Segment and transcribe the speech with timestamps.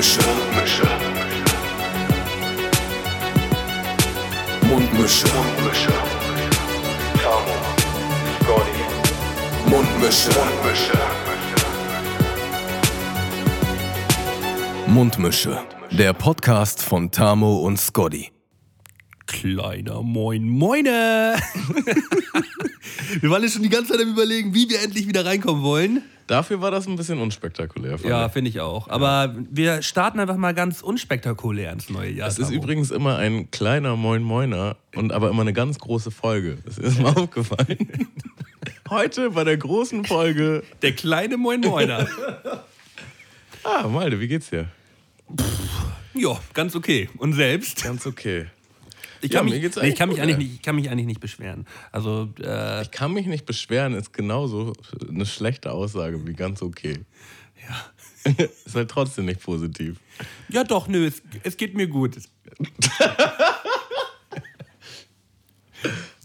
[0.00, 0.22] Mundmische.
[0.62, 0.86] Mundmische.
[4.62, 5.26] Mundmische.
[5.28, 5.92] Mundmische.
[7.22, 7.54] Tamo.
[8.40, 8.80] Scotty.
[9.68, 10.30] Mundmische.
[10.40, 10.98] Mundmische.
[14.86, 15.58] Mundmische.
[15.90, 18.30] Der Podcast von Tamo und Scotty.
[19.26, 21.36] Kleiner Moin Moine!
[23.20, 26.02] wir waren ja schon die ganze Zeit am überlegen, wie wir endlich wieder reinkommen wollen.
[26.30, 27.98] Dafür war das ein bisschen unspektakulär.
[28.04, 28.86] Ja, finde ich auch.
[28.88, 32.28] Aber wir starten einfach mal ganz unspektakulär ins neue Jahr.
[32.28, 36.58] Es ist übrigens immer ein kleiner Moin Moiner und aber immer eine ganz große Folge.
[36.64, 38.08] Das ist mir aufgefallen.
[38.88, 40.62] Heute bei der großen Folge.
[40.82, 42.06] der kleine Moin Moiner.
[43.62, 44.68] Ah, Malde, wie geht's dir?
[46.14, 47.10] ja, ganz okay.
[47.18, 47.82] Und selbst?
[47.84, 48.46] Ganz okay.
[49.22, 50.90] Ich Ja, kann, mir mich, nee, ich, eigentlich kann mich eigentlich nicht, ich kann mich
[50.90, 51.66] eigentlich nicht beschweren.
[51.92, 54.72] Also, äh, Ich kann mich nicht beschweren, ist genauso
[55.08, 57.00] eine schlechte Aussage wie ganz okay.
[57.68, 57.90] ja.
[58.66, 59.98] ist halt trotzdem nicht positiv.
[60.48, 62.16] ja, doch, nö, es, es geht mir gut.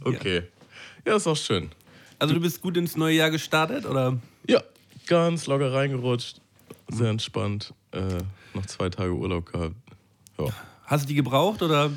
[0.05, 0.43] Okay.
[1.05, 1.71] Ja, ist auch schön.
[2.19, 4.17] Also, du bist gut ins neue Jahr gestartet, oder?
[4.47, 4.61] Ja,
[5.07, 6.39] ganz locker reingerutscht.
[6.89, 7.73] Sehr entspannt.
[7.91, 8.19] Äh,
[8.53, 9.75] noch zwei Tage Urlaub gehabt.
[10.37, 10.45] Ja.
[10.85, 11.91] Hast du die gebraucht, oder?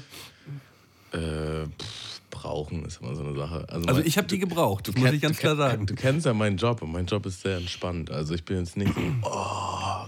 [1.12, 3.66] Äh, pff, brauchen ist immer so eine Sache.
[3.68, 5.86] Also, mein- ich habe die gebraucht, das muss ich ganz klar sagen.
[5.86, 8.10] Du kennst ja meinen Job und mein Job ist sehr entspannt.
[8.10, 10.06] Also ich bin jetzt nicht so, oh,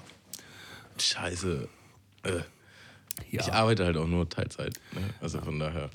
[0.98, 1.68] scheiße.
[2.24, 2.30] Äh,
[3.30, 3.40] Ja.
[3.42, 4.74] Ich arbeite halt auch nur Teilzeit.
[4.94, 5.00] Ne?
[5.20, 5.90] Also von daher.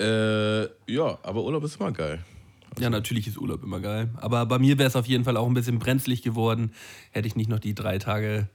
[0.00, 2.22] Äh, ja, aber Urlaub ist immer geil.
[2.78, 4.10] Ja, natürlich ist Urlaub immer geil.
[4.16, 6.72] Aber bei mir wäre es auf jeden Fall auch ein bisschen brenzlig geworden,
[7.12, 8.48] hätte ich nicht noch die drei Tage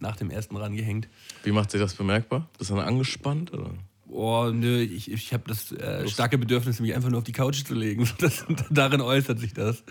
[0.00, 1.08] nach dem ersten rangehängt.
[1.44, 2.48] Wie macht sich das bemerkbar?
[2.58, 3.52] Bist du dann angespannt?
[3.52, 3.70] Oder?
[4.14, 7.64] Oh, nö, ich, ich habe das äh, starke Bedürfnis, mich einfach nur auf die Couch
[7.64, 8.08] zu legen.
[8.18, 9.82] Das, darin äußert sich das.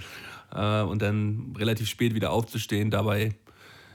[0.53, 3.35] Äh, und dann relativ spät wieder aufzustehen, dabei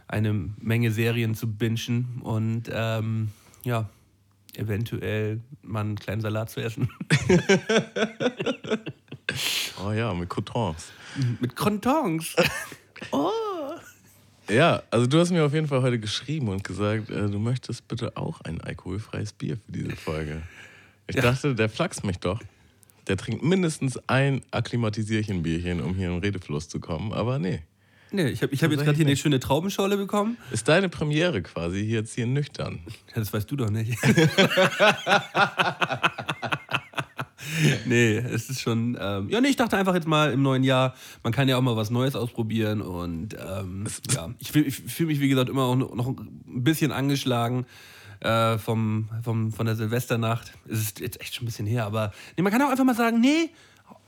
[0.09, 3.29] eine Menge Serien zu bingen und ähm,
[3.65, 3.89] ja,
[4.55, 6.89] eventuell mal einen kleinen Salat zu essen.
[9.84, 10.93] Oh ja, mit Cotons.
[11.41, 12.34] Mit Crontons.
[14.49, 17.89] Ja, also du hast mir auf jeden Fall heute geschrieben und gesagt, äh, du möchtest
[17.89, 20.43] bitte auch ein alkoholfreies Bier für diese Folge.
[21.09, 21.23] Ich Ja.
[21.23, 22.41] dachte, der flachst mich doch.
[23.09, 27.12] Der trinkt mindestens ein Akklimatisierchen-Bierchen, um hier den Redefluss zu kommen.
[27.12, 27.61] Aber nee.
[28.12, 30.37] Nee, ich habe ich hab jetzt gerade hier eine schöne Traubenschorle bekommen.
[30.53, 32.81] Ist deine Premiere quasi hier jetzt hier nüchtern.
[33.09, 33.97] Ja, das weißt du doch nicht.
[37.85, 38.97] nee, es ist schon.
[39.01, 41.63] Ähm, ja, nee, ich dachte einfach jetzt mal im neuen Jahr, man kann ja auch
[41.63, 45.65] mal was Neues ausprobieren und ähm, ja, ich fühle ich fühl mich, wie gesagt, immer
[45.65, 47.67] auch noch ein bisschen angeschlagen.
[48.21, 50.55] Äh, vom, vom, von der Silvesternacht.
[50.67, 52.95] Es ist jetzt echt schon ein bisschen her, aber nee, man kann auch einfach mal
[52.95, 53.51] sagen, nee,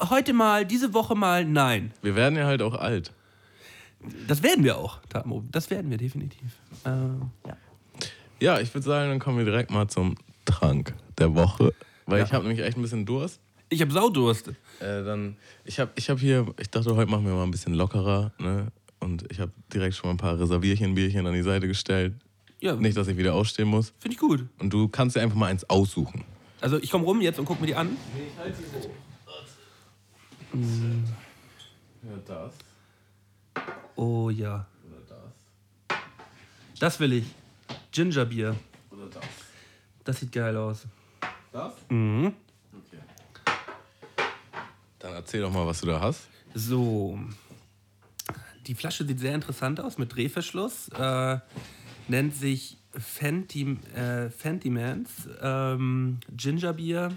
[0.09, 1.93] heute mal, diese Woche mal, nein.
[2.01, 3.13] Wir werden ja halt auch alt.
[4.27, 5.45] Das werden wir auch, Tamo.
[5.51, 6.53] Das werden wir definitiv.
[6.87, 7.57] Ähm, ja.
[8.41, 11.75] Ja, ich würde sagen, dann kommen wir direkt mal zum Trank der Woche.
[12.09, 12.25] Weil Ja.
[12.25, 13.39] ich habe nämlich echt ein bisschen Durst.
[13.69, 14.49] Ich habe Saudurst.
[14.49, 14.55] Äh,
[15.05, 18.33] dann, ich habe ich hab hier, ich dachte, heute machen wir mal ein bisschen lockerer.
[18.39, 18.69] Ne?
[18.99, 22.15] Und ich habe direkt schon mal ein paar Reservierchen-Bierchen an die Seite gestellt.
[22.61, 23.93] Ja, Nicht, dass ich wieder ausstehen muss.
[24.01, 24.47] finde ich gut.
[24.59, 26.25] Und du kannst dir einfach mal eins aussuchen.
[26.63, 27.97] Also ich komme rum jetzt und guck mir die an.
[32.03, 32.53] Ja, das.
[33.97, 34.67] Oh ja.
[34.87, 35.01] Oder
[35.89, 35.99] das.
[36.81, 37.25] Das will ich.
[37.93, 38.57] Gingerbier.
[38.91, 39.25] Oder das.
[40.05, 40.87] Das sieht geil aus.
[41.53, 41.73] Das?
[41.89, 42.35] Mhm.
[42.73, 42.99] Okay.
[44.99, 46.29] Dann erzähl doch mal, was du da hast.
[46.55, 47.19] So.
[48.67, 50.89] Die Flasche sieht sehr interessant aus mit Drehverschluss.
[50.91, 51.39] Äh,
[52.09, 55.29] nennt sich Fenty, äh, Fentymans.
[55.41, 57.13] Ähm, Gingerbier.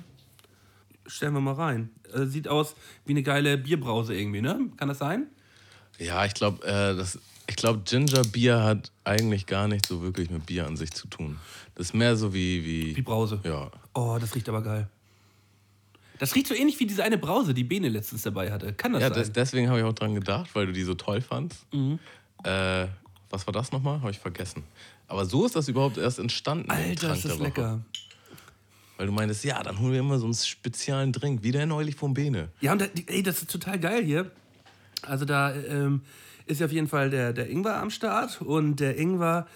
[1.08, 1.90] Stellen wir mal rein.
[2.14, 2.76] Äh, sieht aus
[3.06, 4.70] wie eine geile Bierbrause irgendwie, ne?
[4.78, 5.28] Kann das sein?
[5.98, 10.30] Ja, ich glaube, äh, das- ich glaube, Ginger Bier hat eigentlich gar nicht so wirklich
[10.30, 11.38] mit Bier an sich zu tun.
[11.76, 12.64] Das ist mehr so wie.
[12.64, 13.40] Wie, Wie Brause.
[13.44, 13.72] Ja.
[13.94, 14.88] Oh, das riecht aber geil.
[16.20, 18.74] Das riecht so ähnlich wie diese eine Brause, die Bene letztens dabei hatte.
[18.74, 19.18] Kann das Ja, sein?
[19.20, 21.66] des, deswegen habe ich auch dran gedacht, weil du die so toll fandst.
[21.74, 21.98] Mhm.
[22.44, 22.86] Äh,
[23.32, 24.00] was war das nochmal?
[24.02, 24.64] Habe ich vergessen.
[25.08, 26.70] Aber so ist das überhaupt erst entstanden.
[26.70, 27.82] Alter, ist das lecker.
[28.98, 31.96] Weil du meintest, ja, dann holen wir immer so einen speziellen Drink, wie der neulich
[31.96, 32.50] vom Bene.
[32.62, 34.30] Ja, und da, ey, das ist total geil hier.
[35.02, 36.02] Also da ähm,
[36.46, 39.48] ist ja auf jeden Fall der, der Ingwer am Start und der Ingwer,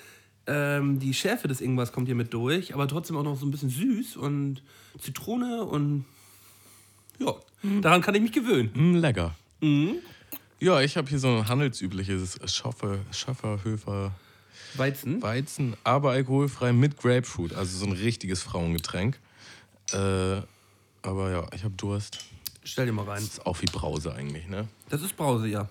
[0.47, 3.51] ähm, die Schärfe des Ingwers kommt hier mit durch, aber trotzdem auch noch so ein
[3.51, 4.61] bisschen süß und
[4.99, 6.05] Zitrone und
[7.19, 7.33] ja,
[7.81, 8.71] daran kann ich mich gewöhnen.
[8.73, 9.35] Mm, lecker.
[9.61, 9.95] Mhm.
[10.59, 14.11] Ja, ich habe hier so ein handelsübliches Schaffer, Schafferhöfer
[14.75, 15.21] Weizen.
[15.21, 17.53] Weizen, aber alkoholfrei mit Grapefruit.
[17.53, 19.19] Also so ein richtiges Frauengetränk.
[19.91, 20.41] Äh,
[21.01, 22.19] aber ja, ich habe Durst.
[22.63, 23.21] Stell dir mal rein.
[23.21, 24.67] Ist auch wie Brause eigentlich, ne?
[24.89, 25.69] Das ist Brause, ja.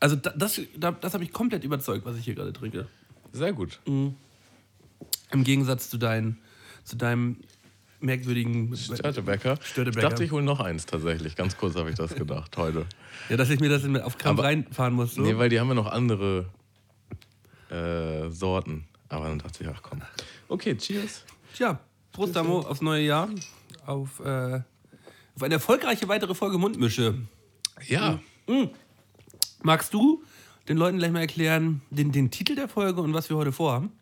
[0.00, 2.86] Also da, das, da, das hat mich komplett überzeugt, was ich hier gerade trinke.
[3.32, 3.80] Sehr gut.
[3.86, 4.14] Im
[5.44, 6.38] Gegensatz zu, dein,
[6.84, 7.38] zu deinem
[8.00, 9.54] merkwürdigen Störtebecker.
[9.60, 10.08] Ich Störtebecker.
[10.08, 11.34] dachte, ich hole noch eins tatsächlich.
[11.34, 12.84] Ganz kurz habe ich das gedacht heute.
[13.28, 15.14] Ja, dass ich mir das auf Aber- reinfahren muss.
[15.14, 15.22] So.
[15.22, 16.46] Nee, weil die haben ja noch andere
[17.70, 18.86] äh, Sorten.
[19.08, 20.02] Aber dann dachte ich, ach komm.
[20.48, 21.24] Okay, cheers.
[21.54, 21.78] Tja,
[22.12, 23.28] Prost, Damo, aufs neue Jahr.
[23.86, 24.60] Auf, äh,
[25.34, 27.14] auf eine erfolgreiche weitere Folge Mundmische.
[27.86, 28.20] Ja,
[29.62, 30.22] Magst du
[30.68, 33.92] den Leuten gleich mal erklären, den, den Titel der Folge und was wir heute vorhaben?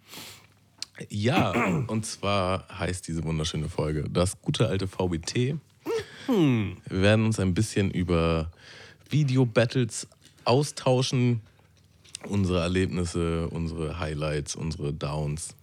[1.08, 1.50] ja.
[1.88, 5.56] Und zwar heißt diese wunderschöne Folge das gute alte VBT.
[6.26, 8.50] Wir werden uns ein bisschen über
[9.10, 10.08] Video-Battles
[10.44, 11.40] austauschen.
[12.26, 15.54] Unsere Erlebnisse, unsere Highlights, unsere Downs.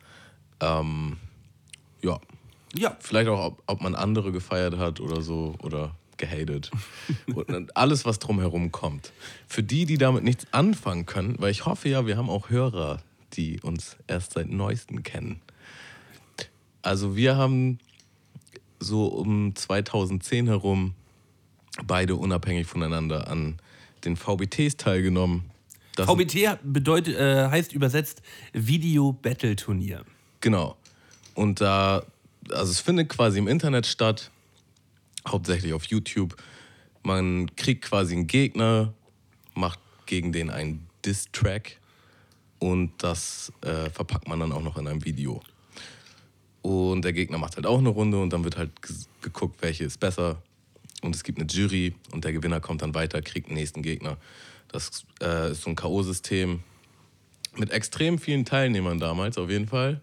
[0.60, 1.18] Ähm,
[2.04, 2.20] ja,
[2.76, 6.72] Ja, Vielleicht auch, ob, ob man andere gefeiert hat oder so oder gehatet.
[7.34, 9.12] Und alles, was drumherum kommt.
[9.48, 13.02] Für die, die damit nichts anfangen können, weil ich hoffe ja, wir haben auch Hörer,
[13.34, 15.42] die uns erst seit neuestem kennen.
[16.82, 17.80] Also wir haben
[18.80, 20.94] so um 2010 herum
[21.86, 23.58] beide unabhängig voneinander an
[24.06, 25.52] den VBTs teilgenommen.
[25.96, 28.22] Das VBT bedeutet, äh, heißt übersetzt
[28.54, 30.06] Video Battle Turnier.
[30.40, 30.78] Genau.
[31.36, 32.04] Und da,
[32.50, 34.32] also es findet quasi im Internet statt,
[35.28, 36.36] hauptsächlich auf YouTube.
[37.04, 38.94] Man kriegt quasi einen Gegner,
[39.56, 41.80] macht gegen den einen Diss-Track
[42.60, 45.42] und das äh, verpackt man dann auch noch in einem Video.
[46.62, 48.72] Und der Gegner macht halt auch eine Runde und dann wird halt
[49.22, 50.42] geguckt, welche ist besser.
[51.02, 54.18] Und es gibt eine Jury und der Gewinner kommt dann weiter, kriegt den nächsten Gegner.
[54.68, 56.60] Das äh, ist so ein K.O.-System
[57.58, 60.02] mit extrem vielen Teilnehmern damals, auf jeden Fall.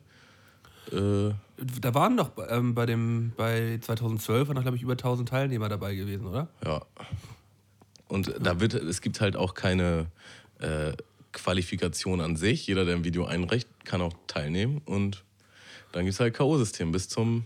[0.93, 1.35] Äh,
[1.81, 5.69] Da waren doch ähm, bei dem bei 2012 waren noch glaube ich über 1000 Teilnehmer
[5.69, 6.49] dabei gewesen, oder?
[6.65, 6.83] ja.
[8.09, 10.07] Und da wird, es gibt halt auch keine
[10.61, 10.93] äh,
[11.33, 12.67] Qualifikation an sich.
[12.67, 14.81] Jeder, der im Video einreicht, kann auch teilnehmen.
[14.87, 15.25] Und
[15.93, 17.45] dann gibt es halt K.O.-System bis zum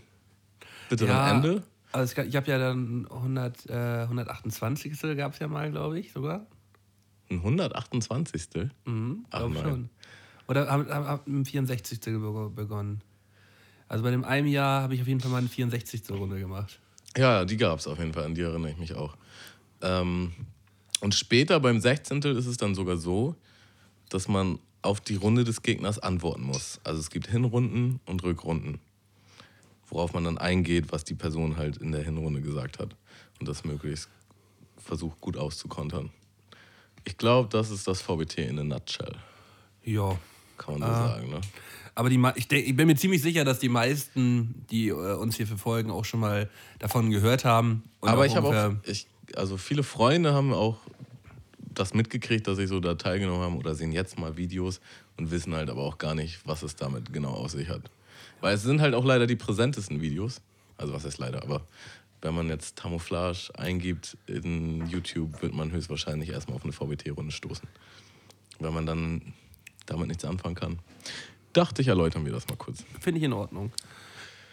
[0.89, 1.63] bitteren Ende.
[1.91, 3.73] Also gab, ich habe ja dann 100, äh,
[4.03, 4.93] 128.
[5.17, 6.45] gab es ja mal, glaube ich, sogar.
[7.29, 8.47] Ein 128.
[8.85, 9.63] Mhm, Ach glaub nein.
[9.63, 9.89] schon.
[10.47, 11.99] Oder haben hab, hab im 64.
[12.05, 13.01] be- begonnen.
[13.93, 16.01] Also bei dem einem Jahr habe ich auf jeden Fall mal eine 64.
[16.09, 16.79] Runde gemacht.
[17.15, 19.15] Ja, die gab es auf jeden Fall, an die erinnere ich mich auch.
[19.83, 20.33] Ähm,
[21.01, 22.23] und später beim 16.
[22.23, 23.35] ist es dann sogar so,
[24.09, 26.79] dass man auf die Runde des Gegners antworten muss.
[26.83, 28.79] Also es gibt Hinrunden und Rückrunden,
[29.89, 32.95] worauf man dann eingeht, was die Person halt in der Hinrunde gesagt hat.
[33.39, 34.09] Und das möglichst
[34.77, 36.09] versucht gut auszukontern.
[37.03, 39.17] Ich glaube, das ist das VBT in a nutshell,
[39.83, 40.17] Ja.
[40.63, 41.29] Kann man so sagen.
[41.29, 41.41] Ne?
[41.95, 45.37] Aber die, ich, denk, ich bin mir ziemlich sicher, dass die meisten, die äh, uns
[45.37, 46.49] hier verfolgen, auch schon mal
[46.79, 47.83] davon gehört haben.
[48.01, 50.77] Aber ich habe auch, ich, also viele Freunde haben auch
[51.59, 54.79] das mitgekriegt, dass ich so da teilgenommen habe oder sehen jetzt mal Videos
[55.17, 57.89] und wissen halt aber auch gar nicht, was es damit genau auf sich hat.
[58.41, 60.41] Weil es sind halt auch leider die präsentesten Videos.
[60.77, 61.61] Also was heißt leider, aber
[62.21, 67.67] wenn man jetzt Camouflage eingibt in YouTube, wird man höchstwahrscheinlich erstmal auf eine VBT-Runde stoßen.
[68.59, 69.33] Wenn man dann
[69.85, 70.79] damit nichts anfangen kann.
[71.53, 72.83] Dachte ich, erläutern wir das mal kurz.
[72.99, 73.71] Finde ich in Ordnung.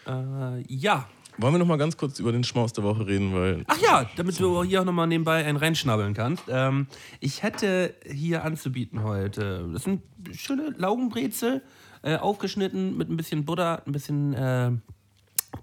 [0.07, 1.07] Äh, ja.
[1.37, 4.09] Wollen wir noch mal ganz kurz über den Schmaus der Woche reden, weil Ach ja,
[4.17, 6.43] damit du hier auch nochmal nebenbei einen reinschnabbeln kannst.
[6.49, 6.87] Ähm,
[7.19, 9.69] ich hätte hier anzubieten heute.
[9.73, 10.03] Das sind
[10.33, 11.63] schöne Laugenbrezel,
[12.03, 14.71] äh, aufgeschnitten mit ein bisschen Butter, ein bisschen äh,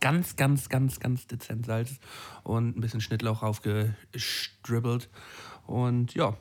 [0.00, 1.98] ganz, ganz, ganz, ganz dezent Salz
[2.44, 5.08] und ein bisschen Schnittlauch aufgestribbelt.
[5.66, 6.36] Und ja,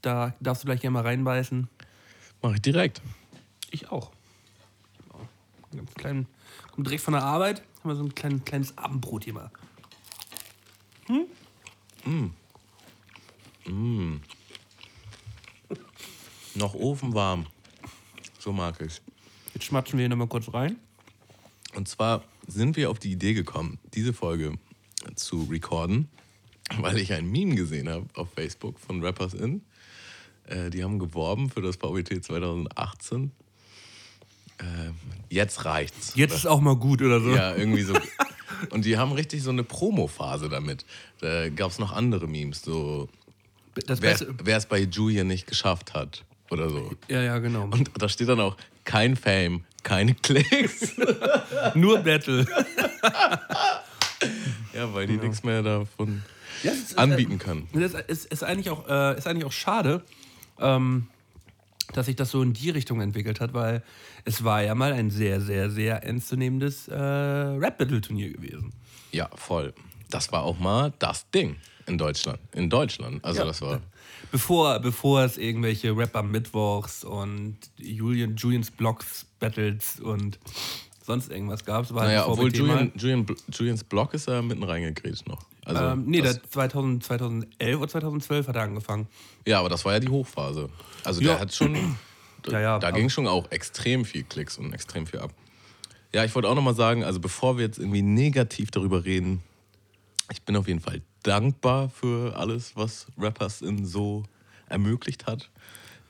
[0.00, 1.68] da darfst du gleich gerne mal reinbeißen.
[2.42, 3.02] Mache ich direkt.
[3.70, 4.10] Ich auch.
[5.08, 6.26] Ja, Ganz klein,
[6.72, 7.62] kommt direkt von der Arbeit.
[7.78, 9.50] Haben wir so ein klein, kleines Abendbrot hier mal.
[16.54, 17.46] Noch ofenwarm.
[18.38, 19.00] So mag ich
[19.54, 20.76] Jetzt schmatschen wir hier nochmal kurz rein.
[21.74, 24.58] Und zwar sind wir auf die Idee gekommen, diese Folge
[25.14, 26.08] zu recorden,
[26.78, 29.62] weil ich ein Meme gesehen habe auf Facebook von Rappers In.
[30.50, 33.30] Äh, die haben geworben für das VBT 2018.
[34.58, 34.64] Äh,
[35.28, 36.12] jetzt reicht's.
[36.14, 37.34] Jetzt ist auch mal gut oder so.
[37.34, 37.94] Ja, irgendwie so.
[38.70, 40.84] Und die haben richtig so eine Promo-Phase damit.
[41.20, 43.08] Da gab es noch andere Memes, so
[43.74, 46.92] wer es bei Julian nicht geschafft hat oder so.
[47.08, 47.64] Ja, ja, genau.
[47.64, 50.94] Und da steht dann auch kein Fame, keine Klicks.
[51.74, 52.46] Nur Battle.
[54.74, 56.22] Ja, weil die nichts mehr davon
[56.62, 57.68] Ja, ist, anbieten können.
[57.72, 60.02] Äh, das ist, ist, eigentlich auch, äh, ist eigentlich auch schade,
[60.60, 61.08] ähm,
[61.92, 63.82] dass sich das so in die Richtung entwickelt hat, weil
[64.24, 68.72] es war ja mal ein sehr, sehr, sehr ernstzunehmendes äh, Rap-Battle-Turnier gewesen.
[69.12, 69.74] Ja, voll.
[70.08, 72.38] das war auch mal das Ding in Deutschland.
[72.52, 73.24] In Deutschland.
[73.24, 73.46] Also Ja.
[73.46, 73.80] das war.
[74.30, 80.38] Bevor, bevor es irgendwelche Rapper Mittwochs und Julian, Julians Blocks Battles und
[81.10, 82.68] sonst irgendwas gab, es war Naja, halt obwohl VBT mal.
[82.68, 85.46] Julian, Julian, Julians Block ist ja mitten reingegrätscht noch.
[85.64, 89.06] Also ähm, nee, das, der 2000, 2011 oder 2012 hat er angefangen.
[89.46, 90.68] ja, aber das war ja die Hochphase.
[91.04, 91.32] Also Ja.
[91.32, 91.76] der hat schon.
[92.50, 95.30] Ja, ja, da ging schon auch extrem viel Klicks und extrem viel ab.
[96.14, 99.42] Ja, ich wollte auch nochmal sagen, also bevor wir jetzt irgendwie negativ darüber reden,
[100.32, 104.22] ich bin auf jeden Fall dankbar für alles, was Rappers in so
[104.70, 105.50] ermöglicht hat.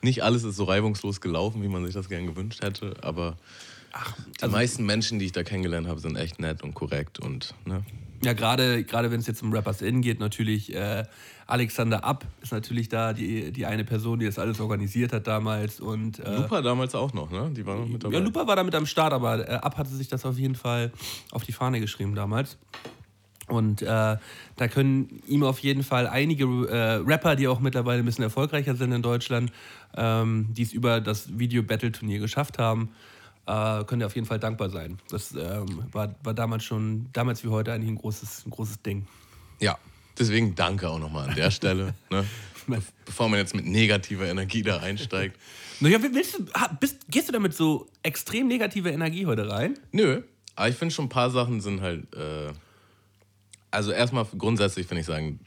[0.01, 3.35] Nicht alles ist so reibungslos gelaufen, wie man sich das gern gewünscht hätte, aber
[4.37, 7.53] die also- meisten Menschen, die ich da kennengelernt habe, sind echt nett und korrekt und
[7.65, 7.83] ne,
[8.23, 11.03] Ja, gerade gerade wenn es jetzt um Rappers In geht, natürlich äh,
[11.47, 15.81] Alexander Ab ist natürlich da die, die eine Person, die das alles organisiert hat damals.
[15.81, 17.51] Und, äh, Lupa damals auch noch, ne?
[17.53, 18.15] Die war noch mit dabei.
[18.15, 20.93] Ja, Lupa war damit am Start, aber äh, Ab hatte sich das auf jeden Fall
[21.31, 22.57] auf die Fahne geschrieben damals.
[23.47, 28.05] Und äh, da können ihm auf jeden Fall einige äh, Rapper, die auch mittlerweile ein
[28.05, 29.51] bisschen erfolgreicher sind in Deutschland,
[29.97, 32.91] ähm, die es über das Video-Battle-Turnier geschafft haben,
[33.51, 34.97] äh, können dir auf jeden Fall dankbar sein.
[35.09, 39.07] Das ähm, war, war damals schon, damals wie heute eigentlich ein großes, ein großes Ding.
[39.59, 39.77] Ja,
[40.17, 41.93] deswegen danke auch nochmal an der Stelle.
[42.09, 42.25] Ne?
[42.67, 45.37] Be- Bevor man jetzt mit negativer Energie da einsteigt.
[45.79, 46.45] Naja, willst du,
[46.79, 49.77] bist, gehst du damit so extrem negative Energie heute rein?
[49.91, 50.21] Nö,
[50.55, 52.13] aber ich finde schon ein paar Sachen sind halt.
[52.15, 52.53] Äh,
[53.71, 55.39] also erstmal grundsätzlich finde ich sagen,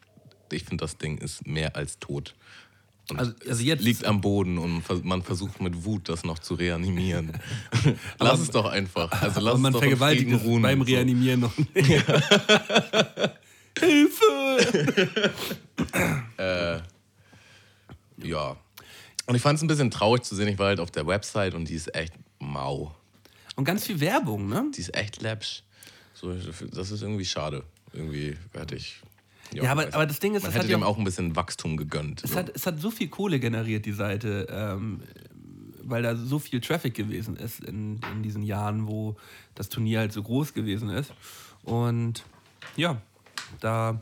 [0.51, 2.35] ich finde das Ding ist mehr als tot.
[3.15, 7.33] Also- also liegt am Boden und man versucht mit Wut das noch zu reanimieren.
[8.19, 9.11] lass es doch einfach.
[9.23, 10.63] Also lass Aber man es doch vergewaltigt es ruhen.
[10.63, 10.95] beim und so.
[10.95, 11.69] Reanimieren noch nicht.
[13.79, 15.33] Hilfe!
[18.17, 18.57] Ja.
[19.27, 20.49] Und ich fand es ein bisschen traurig zu sehen.
[20.49, 22.95] Ich war halt auf der Website und die ist echt mau.
[23.57, 24.65] Und ganz viel Werbung, ne?
[24.75, 25.63] Die ist echt läppsch.
[26.15, 27.65] So, das ist irgendwie schade.
[27.93, 29.01] Irgendwie hätte ich.
[29.53, 30.11] Ja, aber- weiß aber nicht.
[30.11, 32.25] das Ding ist, man es hätte ja dem auch- ein bisschen Wachstum gegönnt.
[32.25, 32.37] Es so.
[32.39, 35.01] hat, es hat so viel Kohle generiert, die Seite, ähm,
[35.83, 39.17] weil da so viel Traffic gewesen ist in, in diesen Jahren, wo
[39.55, 41.13] das Turnier halt so groß gewesen ist.
[41.63, 42.25] Und
[42.77, 43.01] ja,
[43.61, 44.01] da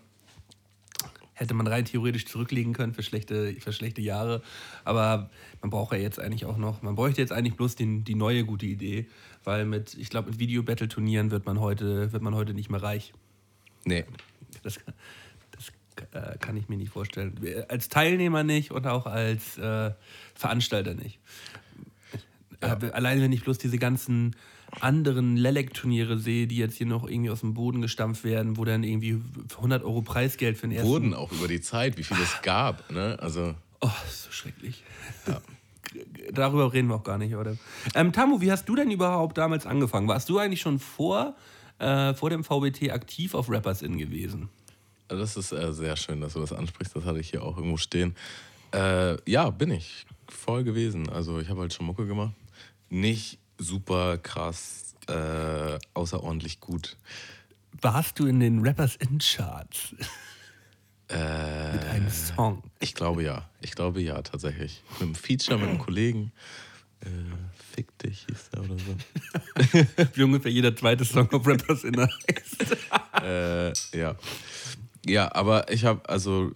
[1.35, 4.43] hätte man rein theoretisch zurücklegen können für schlechte, für schlechte Jahre.
[4.85, 5.29] Aber
[5.61, 8.45] man braucht ja jetzt eigentlich auch noch, man bräuchte jetzt eigentlich bloß den, die neue
[8.45, 9.07] gute Idee,
[9.43, 13.13] weil mit, ich glaube, mit Video-Battle-Turnieren wird man heute, wird man heute nicht mehr reich.
[13.85, 14.05] nee.
[14.63, 14.85] Das, das
[16.13, 17.39] äh, kann ich mir nicht vorstellen.
[17.69, 19.93] Als Teilnehmer nicht und auch als äh,
[20.35, 21.19] Veranstalter nicht.
[22.61, 24.37] Äh, alleine wenn ich bloß diese ganzen
[24.81, 28.85] anderen Lelek-Turniere sehe, die jetzt hier noch irgendwie aus dem Boden gestampft werden, wo dann
[28.85, 29.21] irgendwie
[29.57, 30.89] 100 Euro Preisgeld für den ersten...
[30.89, 32.91] Wurden auch über die Zeit, wie viel es gab.
[32.91, 33.19] Ne?
[33.21, 34.85] Also, Oh, das ist so schrecklich.
[36.33, 37.57] Darüber reden wir auch gar nicht, oder?
[37.95, 40.07] Ähm, Tamu, wie hast du denn überhaupt damals angefangen?
[40.07, 41.35] Warst du eigentlich schon vor,
[41.81, 44.49] äh, vor dem VBT aktiv auf Rappers In gewesen?
[45.17, 46.97] Das ist äh, sehr schön, dass du das ansprichst.
[46.97, 48.15] Das hatte ich hier auch irgendwo stehen.
[48.73, 50.07] Äh, ja, bin ich.
[50.29, 51.09] Voll gewesen.
[51.09, 52.35] Also, ich habe halt schon Mucke gemacht.
[52.89, 56.97] Nicht super krass, äh, außerordentlich gut.
[57.81, 59.95] Warst du in den Rappers in Charts
[61.09, 62.63] Äh, mit einem Song?
[62.81, 63.49] Ich glaube ja.
[63.61, 64.83] Ich glaube ja, tatsächlich.
[64.93, 66.33] Mit einem Feature mit einem Kollegen.
[67.01, 67.09] Äh,
[67.75, 70.07] Fick dich hieß der oder so.
[70.15, 72.77] Wie ungefähr jeder zweite Song auf Rappers in heißt.
[73.23, 74.15] äh, ja.
[75.07, 76.53] Ja, aber ich habe also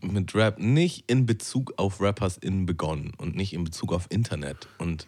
[0.00, 4.68] mit Rap nicht in Bezug auf Rappers in begonnen und nicht in Bezug auf Internet.
[4.78, 5.06] Und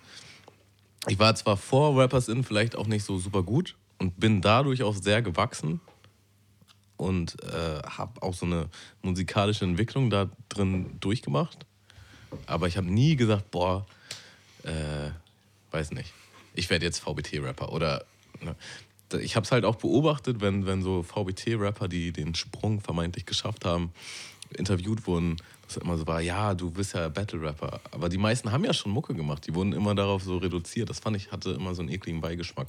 [1.07, 4.83] ich war zwar vor Rappers in vielleicht auch nicht so super gut und bin dadurch
[4.83, 5.81] auch sehr gewachsen
[6.97, 8.69] und äh, habe auch so eine
[9.03, 11.67] musikalische Entwicklung da drin durchgemacht.
[12.47, 13.87] Aber ich habe nie gesagt, boah,
[14.65, 15.11] äh,
[15.71, 16.13] weiß nicht,
[16.55, 18.05] ich werde jetzt VBT-Rapper oder
[18.41, 18.57] ne.
[19.15, 23.65] Ich habe es halt auch beobachtet, wenn, wenn so VBT-Rapper, die den Sprung vermeintlich geschafft
[23.65, 23.93] haben,
[24.57, 25.37] interviewt wurden,
[25.67, 27.81] dass immer so war, ja, du bist ja Battle-Rapper.
[27.91, 30.89] Aber die meisten haben ja schon Mucke gemacht, die wurden immer darauf so reduziert.
[30.89, 32.69] Das fand ich, hatte immer so einen ekligen Beigeschmack.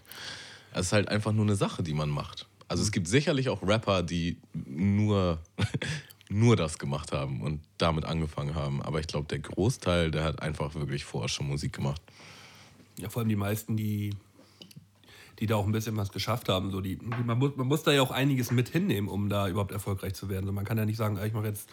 [0.74, 2.48] Es ist halt einfach nur eine Sache, die man macht.
[2.68, 5.40] Also es gibt sicherlich auch Rapper, die nur,
[6.30, 8.82] nur das gemacht haben und damit angefangen haben.
[8.82, 12.02] Aber ich glaube, der Großteil, der hat einfach wirklich vorher schon Musik gemacht.
[13.00, 14.16] Ja, vor allem die meisten, die,
[15.40, 16.72] die da auch ein bisschen was geschafft haben.
[16.72, 19.72] So die, man, muss, man muss da ja auch einiges mit hinnehmen, um da überhaupt
[19.72, 20.46] erfolgreich zu werden.
[20.46, 21.70] So, man kann ja nicht sagen, ah, ich mache jetzt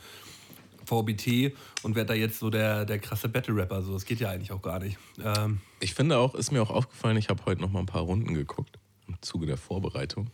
[0.84, 3.82] VBT und werde da jetzt so der, der krasse Battle-Rapper.
[3.82, 4.98] So, das geht ja eigentlich auch gar nicht.
[5.22, 8.02] Ähm, Ich finde auch, ist mir auch aufgefallen, ich habe heute noch mal ein paar
[8.02, 8.78] Runden geguckt
[9.08, 10.30] im Zuge der Vorbereitung.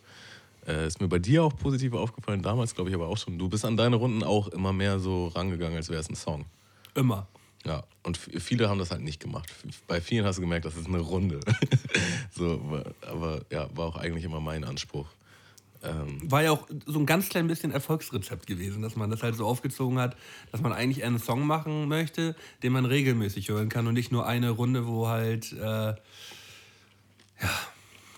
[0.67, 3.39] Äh, ist mir bei dir auch positiv aufgefallen, damals glaube ich aber auch schon.
[3.39, 6.45] Du bist an deine Runden auch immer mehr so rangegangen, als wäre es ein Song.
[6.95, 7.29] immer.
[7.67, 9.53] Ja, und viele haben das halt nicht gemacht.
[9.87, 11.41] Bei vielen hast du gemerkt, das ist eine Runde.
[12.31, 15.07] so, aber ja, war auch eigentlich immer mein Anspruch.
[15.83, 19.35] Ähm, War ja auch so ein ganz klein bisschen Erfolgsrezept gewesen, dass man das halt
[19.35, 20.17] so aufgezogen hat,
[20.53, 24.27] dass man eigentlich einen Song machen möchte, den man regelmäßig hören kann und nicht nur
[24.27, 25.97] eine Runde, wo halt, äh, ja,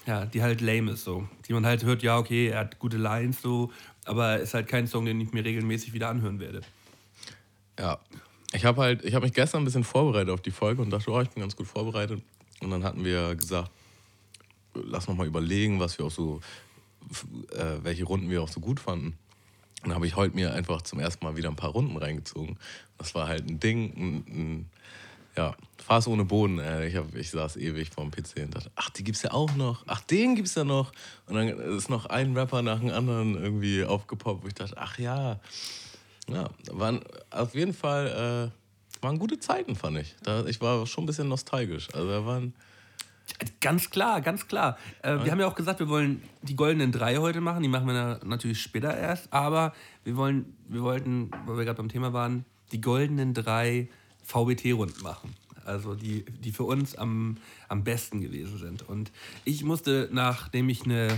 [0.07, 1.29] ja, die halt lame ist so.
[1.47, 3.71] Die man halt hört, ja, okay, er hat gute Lines so,
[4.05, 6.63] aber ist halt kein Song, den ich mir regelmäßig wieder anhören werde.
[7.79, 8.01] Ja.
[8.53, 11.11] Ich habe halt, ich habe mich gestern ein bisschen vorbereitet auf die Folge und dachte,
[11.11, 12.23] oh, ich bin ganz gut vorbereitet.
[12.61, 13.71] Und dann hatten wir gesagt,
[14.75, 16.41] lass noch mal überlegen, was wir auch so,
[17.53, 19.19] äh, welche Runden wir auch so gut fanden.
[19.83, 22.59] Und dann habe ich heute mir einfach zum ersten Mal wieder ein paar Runden reingezogen.
[22.99, 24.71] Das war halt ein Ding, ein, ein
[25.37, 26.59] ja, Fass ohne Boden.
[26.59, 29.55] Äh, ich, hab, ich saß ewig vorm PC und dachte, ach, die gibt's ja auch
[29.57, 29.83] noch.
[29.87, 30.93] Ach, den gibt's ja noch.
[31.27, 34.99] Und dann ist noch ein Rapper nach dem anderen irgendwie aufgepoppt, wo ich dachte, ach
[34.99, 35.41] ja.
[36.35, 40.15] Ja, waren auf jeden Fall äh, waren gute Zeiten, fand ich.
[40.23, 41.89] Da, ich war schon ein bisschen nostalgisch.
[41.93, 42.55] Also da waren.
[43.61, 44.77] Ganz klar, ganz klar.
[45.03, 47.63] Äh, wir haben ja auch gesagt, wir wollen die goldenen drei heute machen.
[47.63, 49.33] Die machen wir na- natürlich später erst.
[49.33, 49.73] Aber
[50.05, 53.89] wir wollen, wir wollten, weil wir gerade beim Thema waren, die goldenen drei
[54.25, 55.35] VBT-Runden machen.
[55.65, 57.37] Also die, die für uns am,
[57.69, 58.83] am besten gewesen sind.
[58.89, 59.13] Und
[59.45, 61.09] ich musste, nachdem ich eine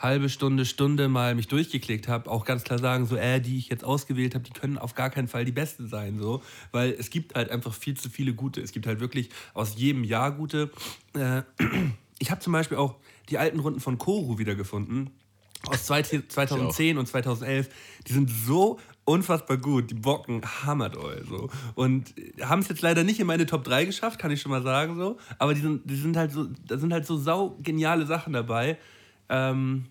[0.00, 3.68] halbe Stunde, Stunde mal mich durchgeklickt habe, auch ganz klar sagen, so, äh, die ich
[3.68, 6.42] jetzt ausgewählt habe, die können auf gar keinen Fall die besten sein, so,
[6.72, 8.60] weil es gibt halt einfach viel zu viele gute.
[8.60, 10.70] Es gibt halt wirklich aus jedem Jahr gute.
[11.14, 11.42] Äh,
[12.18, 12.96] ich habe zum Beispiel auch
[13.28, 15.10] die alten Runden von Koru wiedergefunden.
[15.66, 17.68] Aus zwei- 2010 und 2011.
[18.06, 19.90] Die sind so unfassbar gut.
[19.90, 21.50] Die Bocken hammert euch so.
[21.74, 24.62] Und haben es jetzt leider nicht in meine Top 3 geschafft, kann ich schon mal
[24.62, 25.18] sagen so.
[25.38, 28.78] Aber die sind, die sind halt so, da sind halt so sau geniale Sachen dabei.
[29.30, 29.86] Ähm,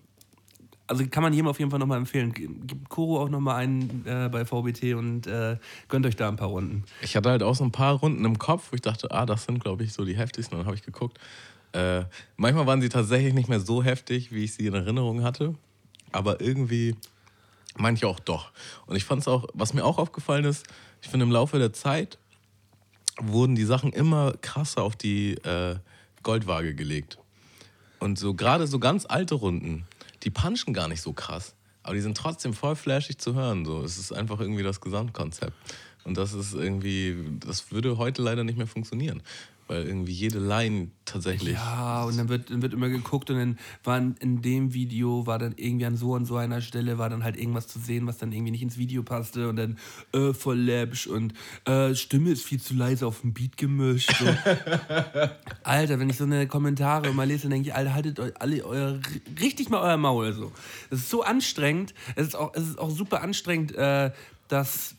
[0.86, 2.32] also kann man jedem auf jeden Fall nochmal empfehlen.
[2.32, 5.56] Gibt Koro auch nochmal einen äh, bei VBT und äh,
[5.88, 6.84] gönnt euch da ein paar Runden.
[7.00, 9.44] Ich hatte halt auch so ein paar Runden im Kopf, wo ich dachte, ah, das
[9.44, 10.58] sind, glaube ich, so die heftigsten.
[10.58, 11.18] Dann habe ich geguckt.
[11.72, 12.02] Äh,
[12.36, 15.54] manchmal waren sie tatsächlich nicht mehr so heftig, wie ich sie in Erinnerung hatte.
[16.10, 16.96] Aber irgendwie
[17.76, 18.50] manche auch doch.
[18.86, 20.66] Und ich fand es auch, was mir auch aufgefallen ist,
[21.02, 22.18] ich finde im Laufe der Zeit
[23.20, 25.76] wurden die Sachen immer krasser auf die äh,
[26.24, 27.19] Goldwaage gelegt.
[28.00, 29.84] Und so gerade so ganz alte Runden,
[30.24, 31.54] die punchen gar nicht so krass.
[31.82, 33.64] Aber die sind trotzdem voll flashig zu hören.
[33.64, 33.82] So.
[33.82, 35.52] Es ist einfach irgendwie das Gesamtkonzept.
[36.04, 39.22] Und das ist irgendwie, das würde heute leider nicht mehr funktionieren.
[39.70, 41.54] Weil irgendwie jede Line tatsächlich.
[41.54, 45.38] Ja, und dann wird, dann wird immer geguckt und dann war in, dem Video, war
[45.38, 48.18] dann irgendwie an so und so einer Stelle, war dann halt irgendwas zu sehen, was
[48.18, 49.78] dann irgendwie nicht ins Video passte und dann
[50.12, 51.34] äh, voll läppisch und
[51.66, 54.12] äh, Stimme ist viel zu leise auf dem Beat gemischt.
[54.18, 54.24] So.
[55.62, 58.64] Alter, wenn ich so eine Kommentare mal lese, dann denke ich, Alter, haltet euch alle
[58.64, 58.98] euer,
[59.40, 60.32] richtig mal euer Maul.
[60.32, 60.50] So.
[60.90, 61.94] Das ist so anstrengend.
[62.16, 64.10] Es ist auch, es ist auch super anstrengend, äh,
[64.48, 64.96] dass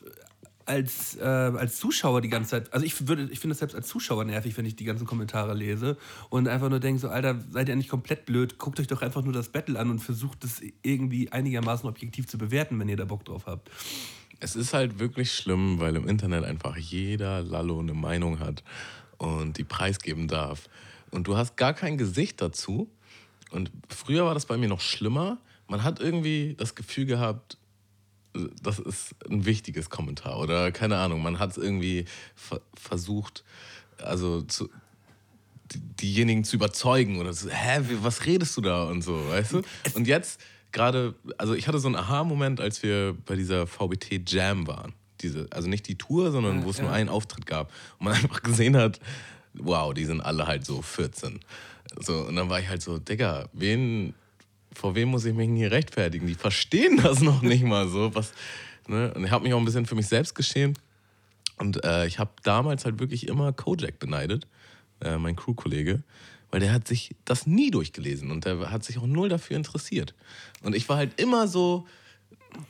[0.66, 3.88] als, äh, als Zuschauer die ganze Zeit, also ich, würde, ich finde das selbst als
[3.88, 5.96] Zuschauer nervig, wenn ich die ganzen Kommentare lese
[6.30, 9.22] und einfach nur denke, so, Alter, seid ihr nicht komplett blöd, guckt euch doch einfach
[9.22, 13.04] nur das Battle an und versucht es irgendwie einigermaßen objektiv zu bewerten, wenn ihr da
[13.04, 13.70] Bock drauf habt.
[14.40, 18.64] Es ist halt wirklich schlimm, weil im Internet einfach jeder Lallo eine Meinung hat
[19.18, 20.68] und die preisgeben darf.
[21.10, 22.90] Und du hast gar kein Gesicht dazu.
[23.50, 25.38] Und früher war das bei mir noch schlimmer.
[25.68, 27.58] Man hat irgendwie das Gefühl gehabt,
[28.62, 33.44] das ist ein wichtiges Kommentar oder keine Ahnung, man hat es irgendwie ver versucht,
[33.98, 34.68] also zu,
[35.72, 39.62] die, diejenigen zu überzeugen oder so, hä, was redest du da und so, weißt du?
[39.94, 40.40] Und jetzt
[40.72, 44.94] gerade, also ich hatte so einen Aha-Moment, als wir bei dieser VBT Jam waren.
[45.20, 47.70] Diese, also nicht die Tour, sondern wo es nur einen Auftritt gab.
[47.98, 48.98] Und man einfach gesehen hat,
[49.54, 51.40] wow, die sind alle halt so 14.
[52.00, 54.14] So, und dann war ich halt so, Digga, wen,
[54.74, 56.26] vor wem muss ich mich hier rechtfertigen?
[56.26, 58.14] Die verstehen das noch nicht mal so.
[58.14, 58.32] Was,
[58.86, 59.12] ne?
[59.14, 60.78] Und ich habe mich auch ein bisschen für mich selbst geschämt.
[61.58, 64.46] Und äh, ich habe damals halt wirklich immer Kojak beneidet,
[65.00, 66.02] äh, mein Crew-Kollege,
[66.50, 70.14] weil der hat sich das nie durchgelesen und der hat sich auch null dafür interessiert.
[70.62, 71.86] Und ich war halt immer so,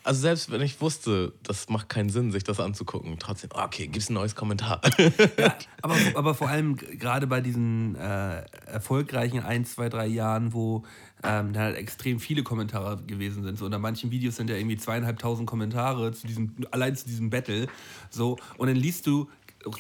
[0.05, 4.11] also selbst wenn ich wusste, das macht keinen Sinn, sich das anzugucken, trotzdem, okay, gibt's
[4.11, 4.81] ein neues Kommentar.
[5.39, 10.85] Ja, aber, aber vor allem gerade bei diesen äh, erfolgreichen 1, 2, 3 Jahren, wo
[11.23, 13.59] ähm, da halt extrem viele Kommentare gewesen sind.
[13.59, 17.67] So, unter manchen Videos sind ja irgendwie zweieinhalbtausend Kommentare zu diesem, allein zu diesem Battle.
[18.11, 19.29] So, und dann liest du,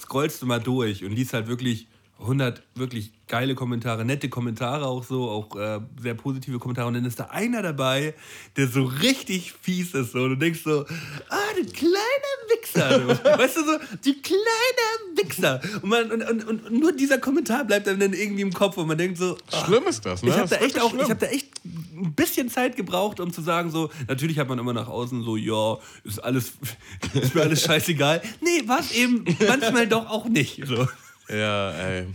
[0.00, 1.88] scrollst du mal durch und liest halt wirklich
[2.22, 6.88] 100 wirklich geile Kommentare, nette Kommentare auch so, auch äh, sehr positive Kommentare.
[6.88, 8.14] Und dann ist da einer dabei,
[8.56, 10.12] der so richtig fies ist.
[10.12, 10.20] So.
[10.24, 10.84] Und du denkst so,
[11.28, 12.98] ah, du kleiner Wichser.
[12.98, 13.08] Du.
[13.38, 13.72] Weißt du so,
[14.04, 15.60] du kleiner Wichser.
[15.82, 18.86] Und, man, und, und, und nur dieser Kommentar bleibt einem dann irgendwie im Kopf und
[18.86, 20.30] man denkt so, ah, Schlimm ist das, ne?
[20.30, 23.20] ich habe da, ist echt auch- wirklich ich hab da echt ein bisschen Zeit gebraucht,
[23.20, 26.52] um zu sagen, so, natürlich hat man immer nach außen so, ja, ist alles,
[27.14, 28.22] ist mir alles scheißegal.
[28.40, 30.66] Nee, war es eben manchmal doch auch nicht.
[30.66, 30.86] So.
[31.28, 32.06] Ja, ey.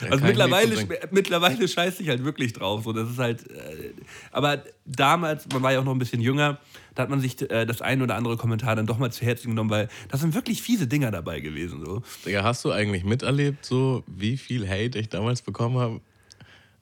[0.00, 0.76] Ja, also ich mittlerweile,
[1.10, 2.84] mittlerweile scheiße ich halt wirklich drauf.
[2.84, 3.92] So, das ist halt, äh,
[4.30, 6.58] aber damals, man war ja auch noch ein bisschen jünger,
[6.94, 9.48] da hat man sich äh, das ein oder andere Kommentar dann doch mal zu Herzen
[9.48, 11.84] genommen, weil da sind wirklich fiese Dinger dabei gewesen.
[11.84, 12.02] So.
[12.24, 16.00] Digga, hast du eigentlich miterlebt, so wie viel Hate ich damals bekommen habe?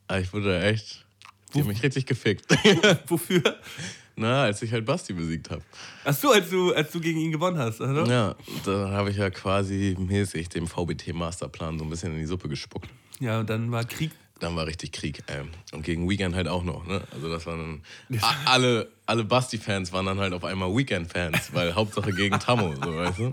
[0.08, 1.06] Ah, Ich wurde echt.
[1.54, 2.46] Die haben mich richtig gefickt.
[3.06, 3.42] Wofür?
[4.18, 5.62] Na, als ich halt Basti besiegt habe.
[6.04, 8.06] Ach so, als du, als du gegen ihn gewonnen hast, oder?
[8.06, 12.48] Ja, da habe ich ja quasi mäßig dem VBT-Masterplan so ein bisschen in die Suppe
[12.48, 12.88] gespuckt.
[13.20, 14.10] Ja, und dann war Krieg.
[14.40, 15.22] Dann war richtig Krieg.
[15.28, 16.86] Ähm, und gegen Weekend halt auch noch.
[16.86, 17.02] Ne?
[17.12, 18.20] Also das waren dann.
[18.46, 23.18] Alle, alle Basti-Fans waren dann halt auf einmal Weekend-Fans, weil Hauptsache gegen Tammo, so weißt
[23.18, 23.30] du?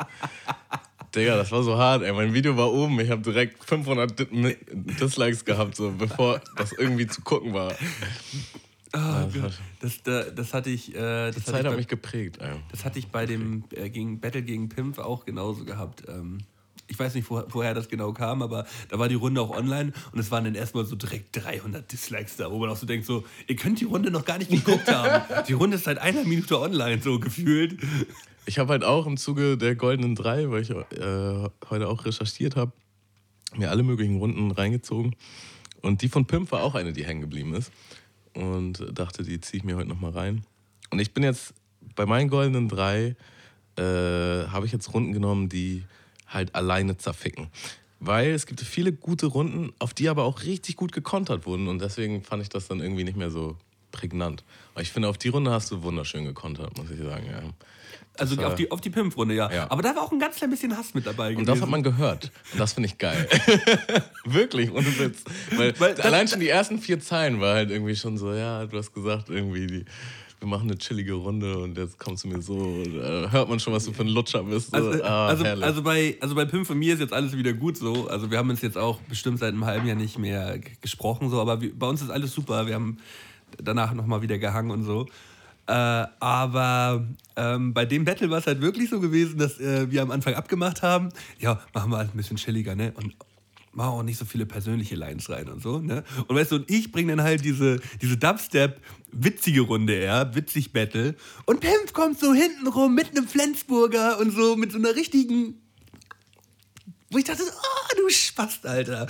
[1.15, 2.11] Digga, das war so hart, ey.
[2.11, 6.71] Mein Video war oben, ich habe direkt 500 Di- Mi- Dislikes gehabt, so bevor das
[6.73, 7.73] irgendwie zu gucken war.
[8.93, 10.93] Ah, das, Das, da, das hatte ich.
[10.93, 10.99] Äh,
[11.31, 12.55] das die Zeit hat bei, mich geprägt, ey.
[12.71, 16.03] Das hatte ich bei dem äh, gegen Battle gegen Pimp auch genauso gehabt.
[16.07, 16.41] Ähm,
[16.87, 19.93] ich weiß nicht, wo, woher das genau kam, aber da war die Runde auch online
[20.11, 23.07] und es waren dann erstmal so direkt 300 Dislikes da, wo man auch so denkt,
[23.07, 25.23] so, ihr könnt die Runde noch gar nicht geguckt haben.
[25.47, 27.79] Die Runde ist seit einer Minute online, so gefühlt.
[28.45, 32.55] Ich habe halt auch im Zuge der Goldenen Drei, weil ich äh, heute auch recherchiert
[32.55, 32.73] habe,
[33.55, 35.15] mir alle möglichen Runden reingezogen.
[35.81, 37.71] Und die von Pimp war auch eine, die hängen geblieben ist.
[38.33, 40.45] Und dachte, die ziehe ich mir heute nochmal rein.
[40.89, 41.53] Und ich bin jetzt
[41.95, 43.15] bei meinen Goldenen Drei,
[43.77, 45.83] äh, habe ich jetzt Runden genommen, die
[46.27, 47.49] halt alleine zerficken.
[47.99, 51.67] Weil es gibt viele gute Runden, auf die aber auch richtig gut gekontert wurden.
[51.67, 53.57] Und deswegen fand ich das dann irgendwie nicht mehr so
[53.93, 54.43] prägnant.
[54.73, 57.25] Aber ich finde, auf die Runde hast du wunderschön gekontert, muss ich sagen.
[57.31, 57.41] Ja.
[58.17, 59.51] Also war- auf die, auf die Pimp-Runde, ja.
[59.51, 59.71] Ja.
[59.71, 61.81] Aber da war auch ein ganz klein bisschen Hass mit dabei Und das hat man
[61.81, 62.31] gehört.
[62.51, 63.27] Und das finde ich geil.
[64.25, 65.23] Wirklich, ohne Witz.
[65.55, 68.65] Weil, Weil das- allein schon die ersten vier Zeilen war halt irgendwie schon so, ja,
[68.65, 69.85] du hast gesagt, irgendwie, die,
[70.39, 72.53] wir machen eine chillige Runde und jetzt kommst du mir so.
[72.53, 74.71] Und, äh, hört man schon, was du für ein Lutscher bist.
[74.71, 77.53] So, Also, ah, also, also, bei, also bei Pimp von mir ist jetzt alles wieder
[77.53, 78.07] gut so.
[78.09, 81.39] Also wir haben uns jetzt auch bestimmt seit einem halben Jahr nicht mehr gesprochen, so,
[81.41, 82.67] aber wir, bei uns ist alles super.
[82.67, 82.97] Wir haben
[83.61, 85.07] danach nochmal wieder gehangen und so.
[85.65, 90.01] Äh, aber ähm, bei dem Battle war es halt wirklich so gewesen, dass äh, wir
[90.01, 92.93] am Anfang abgemacht haben, ja, machen wir halt ein bisschen chilliger, ne?
[92.95, 93.15] Und
[93.71, 96.03] machen auch nicht so viele persönliche Lines rein und so, ne?
[96.27, 101.15] Und weißt du, und ich bringe dann halt diese, diese Dubstep-witzige Runde eher, witzig Battle.
[101.45, 105.61] Und Pimp kommt so hinten rum mit einem Flensburger und so, mit so einer richtigen.
[107.09, 109.07] Wo ich dachte, oh, du Spast, Alter.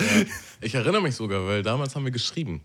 [0.61, 2.61] ich erinnere mich sogar, weil damals haben wir geschrieben.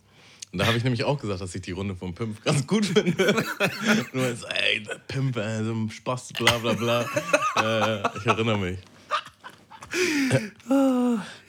[0.51, 2.87] Und da habe ich nämlich auch gesagt, dass ich die Runde vom Pimp ganz gut
[2.87, 3.13] finde.
[4.13, 7.03] Nur jetzt, ey, der Pimp, ey, so ein Spaß, bla bla bla.
[7.57, 8.79] äh, ich erinnere mich.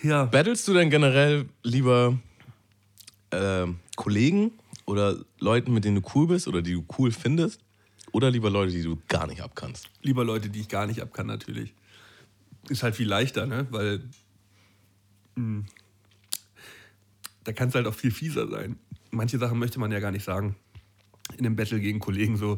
[0.04, 0.26] Ja.
[0.26, 2.18] Battlest du denn generell lieber
[3.32, 4.52] ähm, Kollegen
[4.86, 7.62] oder Leuten, mit denen du cool bist oder die du cool findest?
[8.12, 9.90] Oder lieber Leute, die du gar nicht abkannst?
[10.02, 11.74] Lieber Leute, die ich gar nicht ab kann, natürlich.
[12.68, 13.68] Ist halt viel leichter, ne?
[13.70, 14.04] Weil.
[15.36, 15.64] mh,
[17.44, 18.78] da kann es halt auch viel fieser sein.
[19.12, 20.56] Manche Sachen möchte man ja gar nicht sagen.
[21.38, 22.58] In einem Battle gegen Kollegen so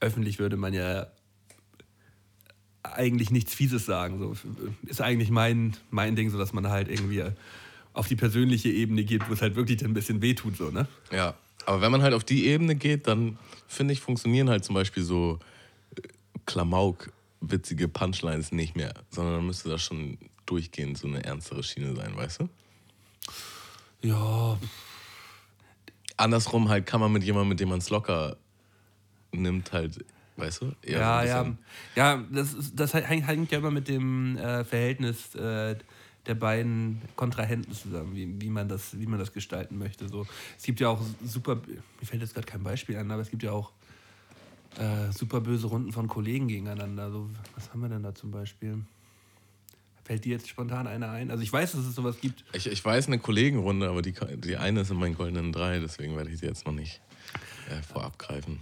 [0.00, 1.06] öffentlich würde man ja
[2.82, 4.18] eigentlich nichts Fieses sagen.
[4.18, 4.34] So
[4.86, 7.24] ist eigentlich mein, mein Ding, so dass man halt irgendwie
[7.92, 10.86] auf die persönliche Ebene geht, wo es halt wirklich ein bisschen wehtut, so, ne?
[11.10, 11.34] Ja.
[11.66, 15.02] Aber wenn man halt auf die Ebene geht, dann finde ich, funktionieren halt zum Beispiel
[15.02, 15.38] so
[15.96, 16.08] äh,
[16.46, 21.94] Klamauk, witzige Punchlines nicht mehr, sondern dann müsste das schon durchgehend so eine ernstere Schiene
[21.94, 22.48] sein, weißt du?
[24.02, 24.58] Ja,
[26.20, 28.36] Andersrum halt kann man mit jemandem, mit dem man es locker
[29.32, 30.04] nimmt, halt,
[30.36, 30.72] weißt du?
[30.86, 31.42] Ja, ja.
[31.42, 31.58] bisschen-
[31.96, 35.76] Ja, das, ist, das hängt, hängt ja immer mit dem äh, Verhältnis äh,
[36.26, 40.08] der beiden Kontrahenten zusammen, wie, wie, man das, wie man das gestalten möchte.
[40.08, 40.26] So.
[40.58, 43.42] Es gibt ja auch super, mir fällt jetzt gerade kein Beispiel an, aber es gibt
[43.42, 43.72] ja auch
[44.78, 47.10] äh, super böse Runden von Kollegen gegeneinander.
[47.10, 48.82] So, was haben wir denn da zum Beispiel?
[50.10, 51.30] Fällt dir jetzt spontan einer ein?
[51.30, 52.42] Also ich weiß, dass es sowas gibt.
[52.52, 56.16] Ich, ich weiß eine Kollegenrunde, aber die, die eine ist in meinen goldenen drei, deswegen
[56.16, 57.00] werde ich sie jetzt noch nicht
[57.68, 58.58] äh, vorab greifen.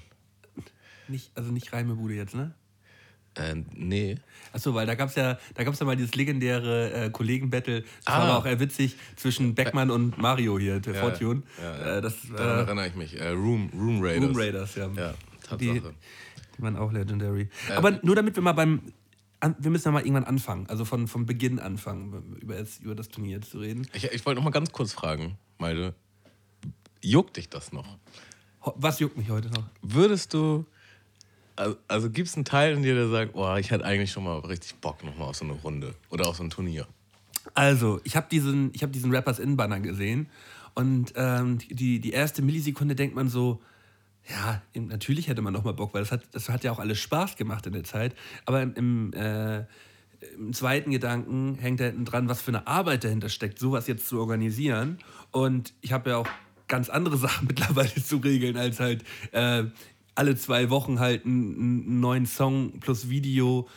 [1.09, 2.53] Nicht, also nicht Reimebude jetzt, ne?
[3.35, 4.19] Äh, nee.
[4.53, 7.89] Achso, weil da gab es ja, da gab's ja mal dieses legendäre äh, Kollegen-Battle, das
[8.05, 8.19] Ah.
[8.19, 11.45] war aber auch eher witzig, zwischen Beckmann und Mario hier, der Ja, Fortune.
[11.63, 11.97] ja, ja.
[11.97, 13.19] Äh, das Daran äh, erinnere ich mich.
[13.19, 14.23] Äh, Room, Room Raiders.
[14.29, 14.91] Room Raiders, ja.
[14.95, 15.15] Ja,
[15.57, 15.95] die, Tatsache.
[16.59, 17.49] die waren auch legendary.
[17.75, 18.83] Aber nur damit wir mal beim,
[19.41, 22.95] an, wir müssen ja mal irgendwann anfangen, also von, vom Beginn anfangen, über, jetzt, über
[22.95, 23.87] das Turnier zu reden.
[23.93, 25.95] Ich, ich wollte noch mal ganz kurz fragen, Malte.
[27.01, 27.99] Juckt dich das noch?
[28.61, 29.65] Was juckt mich heute noch?
[29.83, 30.67] Würdest du.
[31.57, 34.25] Also, also gibt es einen Teil in dir, der sagt, oh, ich hätte eigentlich schon
[34.25, 36.87] mal richtig Bock noch mal auf so eine Runde oder auf so ein Turnier?
[37.55, 40.29] Also, ich habe diesen, ich hab diesen Rappers In-Banner gesehen
[40.75, 43.61] und ähm, die, die erste Millisekunde denkt man so,
[44.31, 46.99] ja, natürlich hätte man noch mal Bock, weil das hat, das hat ja auch alles
[46.99, 48.15] Spaß gemacht in der Zeit.
[48.45, 49.65] Aber im, im, äh,
[50.37, 54.07] im zweiten Gedanken hängt da hinten dran, was für eine Arbeit dahinter steckt, sowas jetzt
[54.09, 54.99] zu organisieren.
[55.31, 56.29] Und ich habe ja auch
[56.67, 59.65] ganz andere Sachen mittlerweile zu regeln, als halt äh,
[60.15, 63.69] alle zwei Wochen halt einen, neuen Song plus Video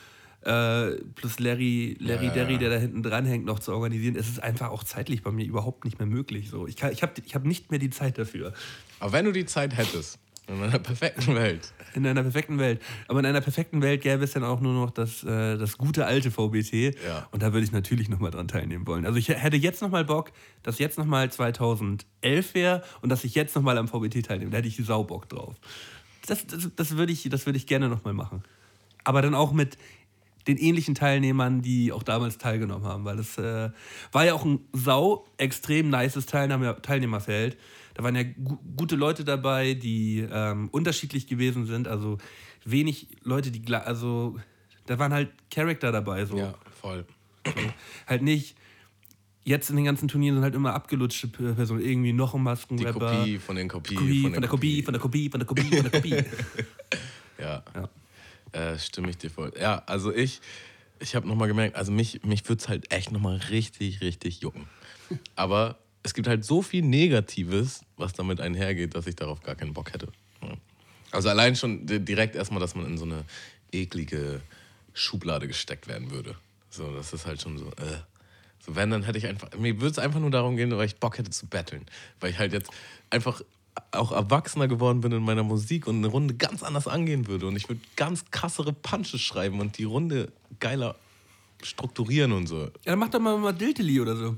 [0.42, 4.16] äh, plus Larry, Larry Ja, Derry, der da hinten dran hängt, noch zu organisieren.
[4.16, 6.50] Es ist einfach auch zeitlich bei mir überhaupt nicht mehr möglich.
[6.50, 6.66] So.
[6.66, 8.52] Ich, kann- ich habe ich hab nicht mehr die Zeit dafür.
[8.98, 10.18] Aber wenn du die Zeit hättest,
[10.54, 12.80] in einer perfekten Welt, In einer perfekten Welt.
[13.08, 16.06] Aber in einer perfekten Welt gäbe es dann auch nur noch das, äh, das gute
[16.06, 16.96] alte VBT.
[17.04, 17.28] Ja.
[17.30, 19.06] Und da würde ich natürlich nochmal dran teilnehmen wollen.
[19.06, 23.54] Also ich hätte jetzt nochmal Bock, dass jetzt nochmal 2011 wäre und dass ich jetzt
[23.54, 24.50] nochmal am VBT teilnehme.
[24.50, 25.56] Da hätte ich Saubock drauf.
[26.26, 28.42] Das, das, das würde ich, das würde ich gerne nochmal machen.
[29.04, 29.76] Aber dann auch mit
[30.46, 33.70] den ähnlichen Teilnehmern, die auch damals teilgenommen haben, weil es äh,
[34.10, 37.56] war ja auch ein sau extrem nices Teilnehmer Teilnehmerfeld.
[37.94, 42.18] Da waren ja gu gute Leute dabei, die ähm, unterschiedlich gewesen sind, also
[42.64, 44.38] wenig Leute, die also
[44.86, 47.06] da waren halt Charakter dabei, so ja, voll.
[48.06, 48.56] halt nicht.
[49.44, 53.18] Jetzt in den ganzen Turnieren sind halt immer abgelutschte Personen, irgendwie noch ein Die Maskenrapper.
[53.18, 55.82] Kopie von den Kopie, Kopie, von der Kopie, von der Kopie, von der Kopie, von
[55.82, 56.24] der Kopie.
[57.38, 57.88] Ja, Ja.
[58.52, 59.52] Äh, stimme ich dir voll.
[59.58, 60.40] Ja, also ich,
[61.00, 64.66] ich habe nochmal gemerkt, also mich, mich würde es halt echt nochmal richtig, richtig jucken.
[65.34, 69.72] Aber es gibt halt so viel Negatives, was damit einhergeht, dass ich darauf gar keinen
[69.72, 70.08] Bock hätte.
[71.10, 73.24] Also allein schon di- direkt erstmal, dass man in so eine
[73.70, 74.40] eklige
[74.94, 76.34] Schublade gesteckt werden würde.
[76.70, 77.98] So, das ist halt schon so, äh.
[78.64, 80.96] So, wenn, dann hätte ich einfach, mir würde es einfach nur darum gehen, weil ich
[80.96, 81.84] Bock hätte zu betteln.
[82.20, 82.70] Weil ich halt jetzt
[83.10, 83.42] einfach
[83.90, 87.46] auch erwachsener geworden bin in meiner Musik und eine Runde ganz anders angehen würde.
[87.46, 90.94] Und ich würde ganz krassere Punches schreiben und die Runde geiler
[91.62, 92.60] strukturieren und so.
[92.64, 94.36] Ja, dann mach doch mal, mal Dilteli oder so.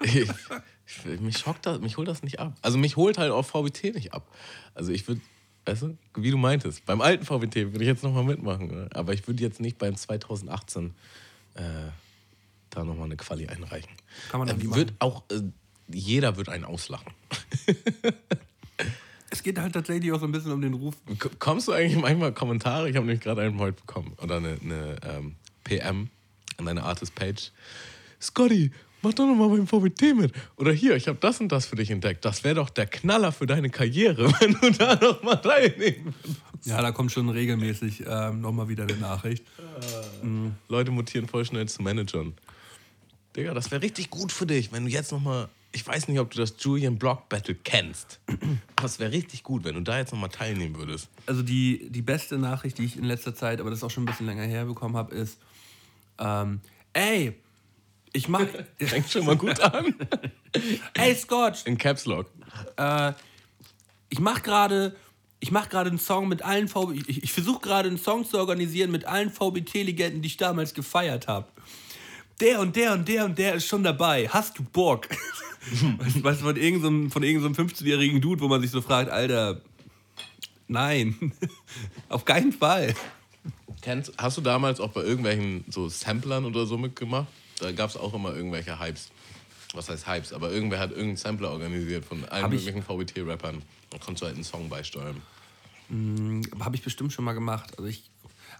[0.00, 2.54] Ich, ich, mich schockt das, mich holt das nicht ab.
[2.62, 4.26] Also mich holt halt auch VBT nicht ab.
[4.74, 5.20] Also ich würde,
[5.66, 8.68] weißt du, wie du meintest, beim alten VBT würde ich jetzt nochmal mitmachen.
[8.68, 8.88] ne?
[8.94, 10.94] Aber ich würde jetzt nicht beim 2018
[11.54, 11.60] äh,
[12.70, 13.90] da nochmal eine Quali einreichen.
[14.30, 15.42] Kann man dann Äh, wird auch, äh,
[15.88, 17.12] jeder wird einen auslachen.
[19.30, 20.94] Es geht halt tatsächlich auch so ein bisschen um den Ruf.
[21.38, 22.88] Kommst du eigentlich manchmal Kommentare?
[22.88, 24.14] Ich habe nämlich gerade einen heute bekommen.
[24.22, 26.08] Oder eine, eine ähm, PM
[26.56, 27.52] an deine Artist-Page.
[28.20, 28.70] Scotty,
[29.02, 30.32] mach doch noch mal beim VBT mit.
[30.56, 32.24] Oder hier, ich habe das und das für dich entdeckt.
[32.24, 36.40] Das wäre doch der Knaller für deine Karriere, wenn du da noch mal teilnehmen würdest.
[36.64, 39.44] Ja, da kommt schon regelmäßig ähm, nochmal wieder eine Nachricht.
[40.68, 42.34] Leute mutieren voll schnell zu Managern.
[43.36, 45.48] Digga, das wäre richtig gut für dich, wenn du jetzt noch mal...
[45.70, 48.20] Ich weiß nicht, ob du das Julian Block Battle kennst.
[48.76, 51.08] Aber es wäre richtig gut, wenn du da jetzt noch mal teilnehmen würdest.
[51.26, 54.04] Also die, die beste Nachricht, die ich in letzter Zeit, aber das ist auch schon
[54.04, 55.38] ein bisschen länger her bekommen habe, ist,
[56.18, 56.60] ähm,
[56.94, 57.34] ey,
[58.12, 58.46] ich mach,
[58.78, 59.94] Fängt schon mal gut an.
[60.94, 62.26] ey Scotch, In Caps Lock.
[62.76, 63.12] äh,
[64.08, 64.96] ich mach gerade,
[65.40, 68.38] ich mach gerade einen Song mit allen VB, ich, ich versuche gerade einen Song zu
[68.38, 71.46] organisieren mit allen VBT-Legenden, die ich damals gefeiert habe.
[72.40, 74.28] Der und der und der und der ist schon dabei.
[74.28, 75.08] Hast du Bock?
[76.22, 79.60] Weißt du, von irgendeinem von irgendeinem 15-jährigen Dude, wo man sich so fragt, Alter,
[80.68, 81.32] nein,
[82.08, 82.94] auf keinen Fall.
[83.82, 87.26] Kennst, hast du damals auch bei irgendwelchen so Samplern oder so mitgemacht?
[87.60, 89.10] Da gab es auch immer irgendwelche Hypes.
[89.74, 90.32] Was heißt Hypes?
[90.32, 93.62] Aber irgendwer hat irgendeinen Sampler organisiert von allen möglichen VBT-Rappern.
[93.90, 95.20] Da konntest du halt einen Song beisteuern.
[96.60, 97.72] Habe ich bestimmt schon mal gemacht.
[97.78, 98.10] Also ich,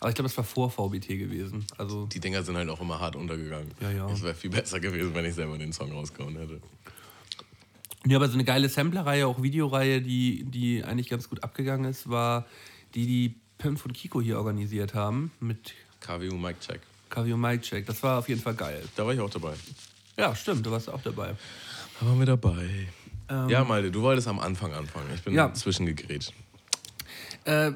[0.01, 1.67] aber ich glaube, es war vor VBT gewesen.
[1.77, 3.71] Also Die Dinger sind halt auch immer hart untergegangen.
[3.81, 4.11] Ja, ja.
[4.11, 6.61] Es wäre viel besser gewesen, wenn ich selber den Song rausgehauen hätte.
[8.07, 12.09] ja, aber so eine geile Samplerreihe, auch Videoreihe, die, die eigentlich ganz gut abgegangen ist,
[12.09, 12.47] war
[12.95, 16.81] die, die Pimp und Kiko hier organisiert haben mit KWU Mic Check.
[17.37, 17.87] Mic Check.
[17.87, 18.83] Das war auf jeden Fall geil.
[18.97, 19.55] Da war ich auch dabei.
[20.17, 21.35] Ja, stimmt, du warst auch dabei.
[22.01, 22.89] Da waren wir dabei.
[23.49, 25.07] ja, Malte, du wolltest am Anfang anfangen.
[25.15, 25.39] Ich bin Ähm.
[25.39, 25.53] Ja.
[25.53, 26.33] zwischengegrätscht.
[27.45, 27.73] Äh,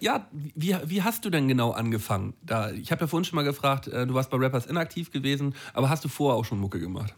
[0.00, 2.34] ja, wie, wie hast du denn genau angefangen?
[2.42, 5.54] Da, ich habe ja vorhin schon mal gefragt, äh, du warst bei Rappers inaktiv gewesen,
[5.72, 7.14] aber hast du vorher auch schon Mucke gemacht?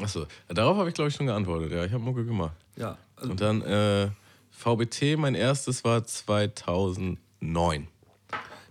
[0.00, 1.70] Achso, darauf habe ich glaube ich schon geantwortet.
[1.72, 2.54] Ja, ich habe Mucke gemacht.
[2.76, 2.96] Ja.
[3.16, 4.08] Also, Und dann äh,
[4.50, 7.88] VBT, mein erstes war 2009.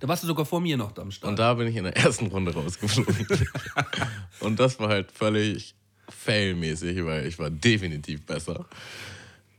[0.02, 1.30] da warst du sogar vor mir noch am Start.
[1.30, 3.28] Und da bin ich in der ersten Runde rausgeflogen.
[4.42, 5.74] und das war halt völlig
[6.10, 8.66] failmäßig, weil ich war definitiv besser.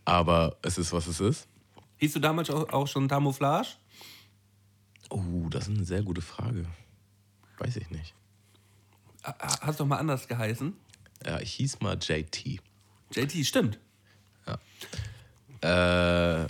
[0.04, 1.48] Aber es ist, was es ist.
[1.98, 3.68] Hieß du damals auch, schon Camouflage?
[5.10, 6.66] Oh, das ist eine sehr gute Frage.
[7.58, 8.12] Weiß ich nicht.
[9.24, 10.74] Ha- Hast doch mal anders geheißen?
[11.24, 12.60] Ja, ich hieß mal JT.
[13.14, 13.78] JT, stimmt.
[15.62, 16.46] Äh,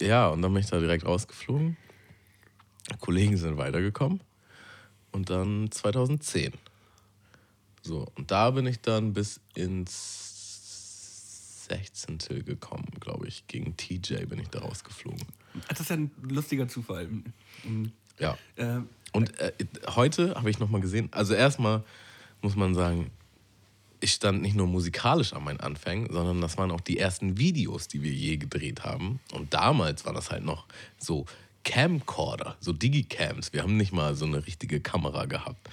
[0.00, 1.76] ja, und dann bin ich da direkt rausgeflogen.
[3.00, 4.20] Kollegen sind weitergekommen.
[5.12, 6.52] Und dann 2010.
[7.82, 12.18] So, und da bin ich dann bis ins 16.
[12.44, 13.46] gekommen, glaube ich.
[13.46, 15.24] Gegen TJ bin ich da rausgeflogen.
[15.68, 17.08] Das ist ja ein lustiger Zufall.
[18.18, 18.36] Ja.
[18.56, 19.52] Ähm, Und äh,
[19.94, 21.84] heute habe ich nochmal gesehen, also erstmal
[22.42, 23.10] muss man sagen,
[24.00, 27.88] ich stand nicht nur musikalisch an meinen Anfängen, sondern das waren auch die ersten Videos,
[27.88, 29.20] die wir je gedreht haben.
[29.32, 30.66] Und damals war das halt noch
[30.98, 31.24] so
[31.64, 33.52] Camcorder, so Digicams.
[33.52, 35.68] Wir haben nicht mal so eine richtige Kamera gehabt.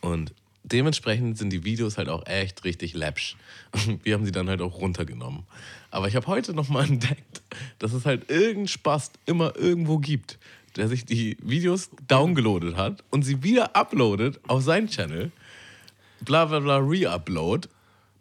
[0.00, 3.36] Und dementsprechend sind die Videos halt auch echt richtig läppsch.
[4.02, 5.44] Wir haben sie dann halt auch runtergenommen.
[5.90, 7.42] Aber ich habe heute nochmal entdeckt,
[7.78, 10.38] dass es halt irgendeinen Spaß immer irgendwo gibt,
[10.76, 15.30] der sich die Videos downgeloadet hat und sie wieder uploadet auf seinen Channel.
[16.20, 17.68] Bla bla bla, re-upload.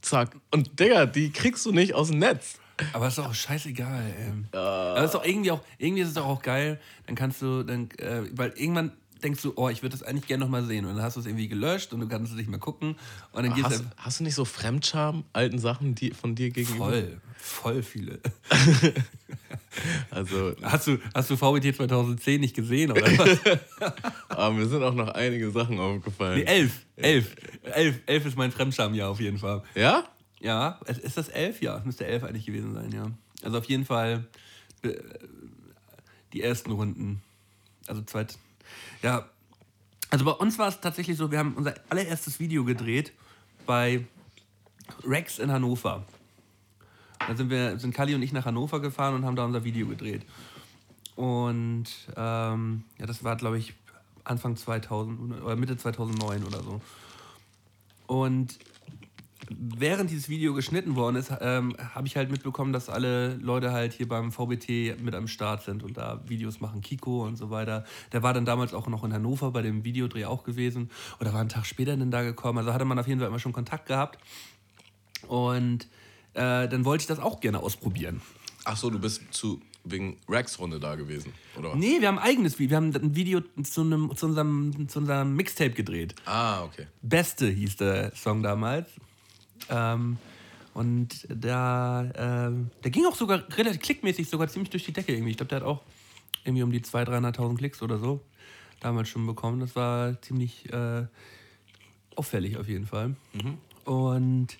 [0.02, 0.36] Zack.
[0.52, 2.60] Und Digga, die kriegst du nicht aus dem Netz.
[2.94, 4.58] Aber ist doch auch scheißegal, ey.
[4.58, 7.90] Aber ist doch irgendwie auch, irgendwie ist es doch auch geil, dann kannst du, dann,
[7.98, 8.92] äh, weil irgendwann
[9.24, 10.86] denkst du, oh, ich würde das eigentlich gerne nochmal sehen.
[10.86, 12.96] Und dann hast du es irgendwie gelöscht und du kannst es nicht mehr gucken.
[13.32, 16.50] Und dann gehst Hast, du hast du nicht so Fremdscham, alten Sachen die, von dir
[16.50, 16.86] gegenüber?
[16.90, 18.20] voll, voll viele.
[20.12, 23.40] Also, Hast du, hast du VBT 2010 nicht gesehen, oder was?
[24.30, 26.36] aber mir sind auch noch einige Sachen aufgefallen.
[26.40, 27.36] nee, elf, elf.
[27.64, 29.64] Elf, elf ist mein Fremdschamjahr auf jeden Fall.
[29.74, 30.04] Ja?
[30.44, 31.62] Ja, es- ist das elf?
[31.62, 33.10] Ja, es müsste elf eigentlich gewesen sein, ja.
[33.44, 34.26] Also auf jeden Fall
[34.84, 34.94] äh,
[36.34, 37.22] die ersten Runden.
[37.88, 38.38] Also zweit.
[39.02, 39.28] Ja.
[40.10, 43.14] Also bei uns war es tatsächlich so, wir haben unser allererstes Video gedreht
[43.66, 44.06] bei
[45.04, 46.06] Rex in Hannover.
[47.26, 49.88] Da sind wir, sind Kali und ich nach Hannover gefahren und haben da unser Video
[49.88, 50.24] gedreht.
[51.16, 51.86] Und
[52.18, 53.74] ähm, ja, das war, glaube ich,
[54.26, 56.82] Anfang 2000 oder Mitte 2009 oder so.
[58.08, 58.58] Und
[59.50, 63.94] während dieses Video geschnitten worden ist, ähm, habe ich halt mitbekommen, dass alle Leute halt
[63.94, 67.86] hier beim VBT mit am Start sind und da Videos machen, Kiko und so weiter.
[68.12, 71.40] Der war dann damals auch noch in Hannover bei dem Videodreh auch gewesen oder war
[71.40, 72.60] einen Tag später dann da gekommen.
[72.60, 74.20] Also hatte man auf jeden Fall immer schon Kontakt gehabt.
[75.28, 75.88] Und
[76.34, 78.22] äh, dann wollte ich das auch gerne ausprobieren.
[78.66, 81.76] Ach so, du bist zu, wegen Rex-Runde da gewesen, oder?
[81.76, 82.72] Nee, wir haben ein eigenes Video.
[82.72, 86.16] Wir haben ein Video zu, einem, zu unserem, zu unserem Mixtape gedreht.
[86.26, 86.88] Ah, okay.
[87.02, 88.90] Beste hieß der Song damals.
[89.70, 90.18] Ähm,
[90.74, 95.32] und da, ähm, der ging auch sogar relativ klickmäßig, sogar ziemlich durch die Decke irgendwie.
[95.32, 95.82] Ich glaube, der hat auch
[96.44, 98.22] irgendwie um die 200.000, 300.000 Klicks oder so
[98.80, 99.60] damals schon bekommen.
[99.60, 101.06] Das war ziemlich äh,
[102.16, 103.16] auffällig auf jeden Fall.
[103.86, 104.58] Und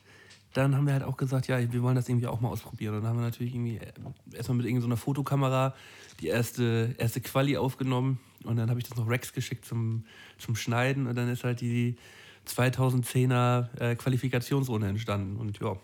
[0.54, 2.96] dann haben wir halt auch gesagt, ja, wir wollen das irgendwie auch mal ausprobieren.
[2.96, 3.92] Und dann haben wir natürlich irgendwie äh,
[4.34, 5.74] erstmal mit irgendeiner Fotokamera
[6.22, 8.20] die erste, erste Quali aufgenommen.
[8.44, 10.06] Und dann habe ich das noch Rex geschickt zum,
[10.38, 11.08] zum Schneiden.
[11.08, 11.98] Und dann ist halt die
[12.48, 15.38] 2010er äh, Qualifikationsrunde entstanden.
[15.38, 15.78] Und ja,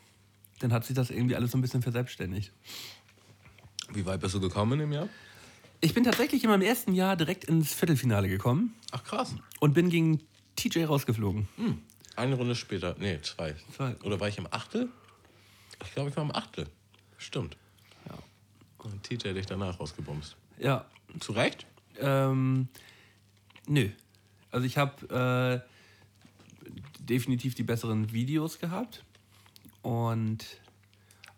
[0.59, 2.51] dann hat sich das irgendwie alles so ein bisschen verselbstständigt.
[3.91, 5.09] Wie weit bist du gekommen dem Jahr?
[5.81, 9.35] Ich bin tatsächlich in meinem ersten Jahr direkt ins Viertelfinale gekommen Ach, krass.
[9.59, 10.21] und bin gegen
[10.57, 11.47] TJ rausgeflogen.
[12.17, 12.95] Eine Runde später.
[12.99, 13.55] Nee, zwei.
[13.75, 13.95] Zwei.
[14.03, 14.89] Oder war ich im Achtel?
[15.85, 16.67] Ich glaube, ich war im Achtel.
[17.17, 17.55] Stimmt.
[18.09, 18.17] Ja.
[18.79, 20.35] Und TJ dich danach rausgebumst.
[20.57, 20.85] Ja,
[21.21, 21.65] Zu Recht?
[21.97, 22.67] Ähm,
[23.67, 23.89] nö.
[24.51, 25.69] Also ich habe äh,
[27.09, 29.03] definitiv die besseren Videos gehabt
[29.81, 30.45] und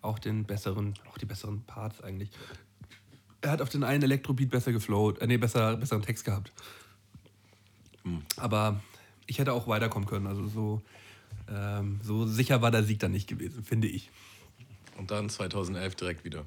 [0.02, 2.30] auch den besseren, auch die besseren Parts eigentlich.
[3.42, 6.52] Er hat auf den einen Elektrobeat besser geflowt, äh, nee, besser, besseren Text gehabt.
[8.38, 8.82] Aber
[9.28, 10.28] ich hätte auch weiterkommen können.
[10.28, 10.82] Also so,
[11.50, 14.10] ähm, so sicher war der Sieg dann nicht gewesen, finde ich.
[14.98, 16.46] Und dann 2011 direkt wieder.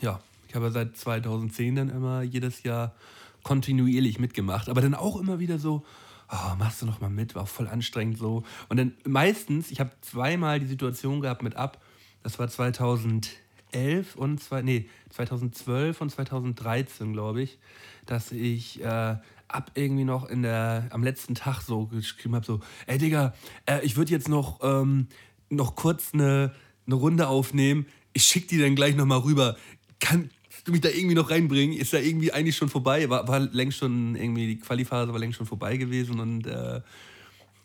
[0.00, 2.94] Ja, ich habe seit 2010 dann immer jedes Jahr
[3.42, 5.84] kontinuierlich mitgemacht, aber dann auch immer wieder so,
[6.30, 8.44] oh, machst du noch mal mit, war voll anstrengend so.
[8.68, 11.82] Und dann meistens, ich habe zweimal die Situation gehabt mit ab,
[12.22, 17.58] das war 2011 und zwei, nee, 2012 und 2013, glaube ich,
[18.04, 19.16] dass ich äh,
[19.48, 23.34] ab irgendwie noch in der, am letzten Tag so geschrieben habe, so, ey Digga,
[23.66, 25.08] äh, ich würde jetzt noch, ähm,
[25.48, 26.52] noch kurz eine,
[26.86, 29.56] eine Runde aufnehmen, ich schick die dann gleich noch mal rüber.
[30.00, 30.36] Kannst du
[30.72, 31.76] mich da irgendwie noch reinbringen?
[31.76, 33.08] Ist da irgendwie eigentlich schon vorbei?
[33.08, 36.80] War, war längst schon irgendwie, die Qualiphase war längst schon vorbei gewesen und äh,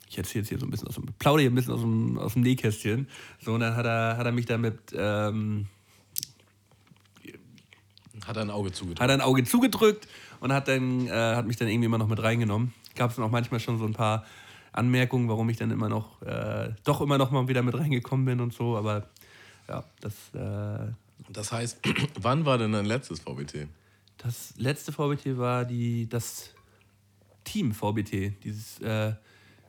[0.10, 2.18] ich erzähle jetzt hier so ein bisschen aus dem, plaudere hier ein bisschen aus dem,
[2.18, 3.08] aus dem Nähkästchen.
[3.40, 5.68] So, und dann hat er, hat er mich damit, ähm,
[8.26, 9.00] Hat er ein Auge zugedrückt.
[9.00, 10.08] hat er ein Auge zugedrückt
[10.42, 12.74] und hat, dann, äh, hat mich dann irgendwie immer noch mit reingenommen.
[12.96, 14.26] Gab es dann auch manchmal schon so ein paar
[14.74, 18.42] Anmerkungen, warum ich dann immer noch, äh, doch immer noch mal wieder mit reingekommen bin
[18.42, 19.08] und so, aber
[19.68, 20.92] ja, das, äh,
[21.34, 21.80] Das heißt,
[22.22, 23.68] wann war denn dein letztes VBT?
[24.24, 26.54] das letzte VBT war die, das
[27.44, 29.14] Team VBT, dieses äh,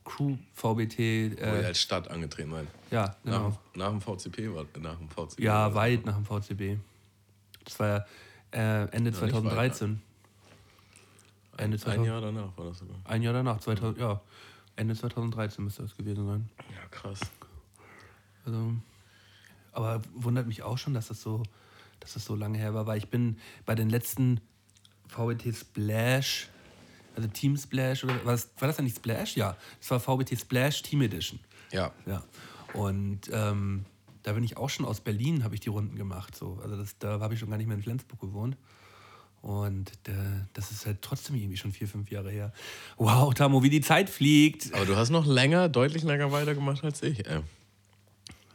[0.04, 2.66] Crew VBT, Wo ihr äh, als Stadt angetreten seid.
[2.90, 3.58] ja, genau.
[3.74, 5.42] Nach, nach dem VCP war nach dem VCP.
[5.42, 6.78] Ja, weit nach dem VCB.
[7.64, 8.06] Das war ja
[8.52, 10.02] äh, Ende nicht 2013.
[11.56, 12.96] Ende Ein 2000, Jahr danach war das sogar.
[13.04, 14.20] Ein Jahr danach, 2000, ja.
[14.76, 16.48] Ende 2013 müsste das gewesen sein.
[16.74, 17.20] Ja, krass.
[18.44, 18.74] Also,
[19.72, 21.42] aber wundert mich auch schon, dass das so,
[22.02, 24.40] dass das so lange her war, weil ich bin bei den letzten
[25.08, 26.48] VBT Splash
[27.16, 29.36] also Team Splash oder was war das denn nicht Splash?
[29.36, 31.38] Ja, das war VBT Splash Team Edition.
[31.70, 31.92] Ja.
[32.06, 32.22] Ja.
[32.74, 33.84] Und ähm,
[34.22, 36.36] da bin ich auch schon aus Berlin, habe ich die Runden gemacht.
[36.36, 36.58] So.
[36.62, 38.56] Also das, da habe ich schon gar nicht mehr in Flensburg gewohnt.
[39.42, 40.12] Und äh,
[40.52, 42.52] das ist halt trotzdem irgendwie schon vier, fünf Jahre her.
[42.96, 44.72] Wow, Tamo, wie die Zeit fliegt.
[44.72, 47.40] Aber du hast noch länger, deutlich länger weitergemacht als ich, ey.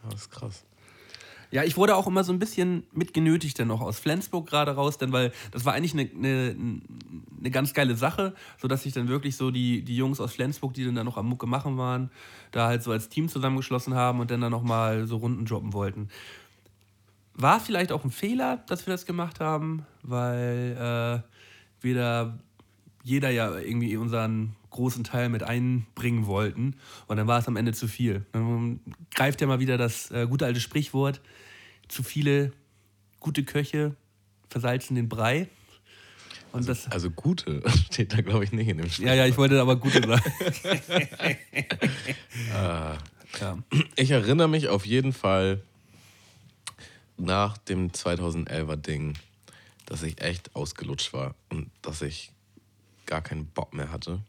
[0.09, 0.63] Das ist krass.
[1.49, 4.97] Ja, ich wurde auch immer so ein bisschen mitgenötigt dann auch aus Flensburg gerade raus,
[4.97, 6.81] denn weil das war eigentlich eine, eine,
[7.39, 10.83] eine ganz geile Sache, sodass sich dann wirklich so die, die Jungs aus Flensburg, die
[10.83, 12.11] dann da noch am Mucke machen waren,
[12.51, 16.09] da halt so als Team zusammengeschlossen haben und dann da nochmal so Runden droppen wollten.
[17.33, 22.37] War vielleicht auch ein Fehler, dass wir das gemacht haben, weil äh, wir da
[23.03, 26.76] jeder ja irgendwie unseren großen Teil mit einbringen wollten.
[27.07, 28.26] Und dann war es am Ende zu viel.
[28.32, 28.80] Dann
[29.13, 31.22] greift ja mal wieder das äh, gute alte Sprichwort,
[31.88, 32.51] zu viele
[33.20, 33.95] gute Köche
[34.49, 35.47] versalzen den Brei.
[36.51, 37.61] Und das, Also gute
[37.91, 39.07] steht da, glaube ich, nicht in dem Spiel.
[39.07, 40.32] ja, ja, ich wollte aber gute sagen.
[43.39, 43.57] ja.
[43.95, 45.61] Ich erinnere mich auf jeden Fall
[47.18, 49.18] nach dem 2011er Ding,
[49.86, 52.32] dass ich echt ausgelutscht war und dass ich
[53.05, 54.22] gar keinen Bock mehr hatte.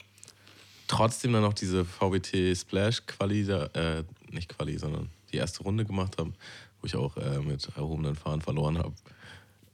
[0.89, 6.17] Trotzdem dann noch diese VBT Splash Quali, äh, nicht Quali, sondern die erste Runde gemacht
[6.19, 6.33] habe,
[6.81, 8.95] wo ich auch äh, mit erhobenen Fahnen verloren habe.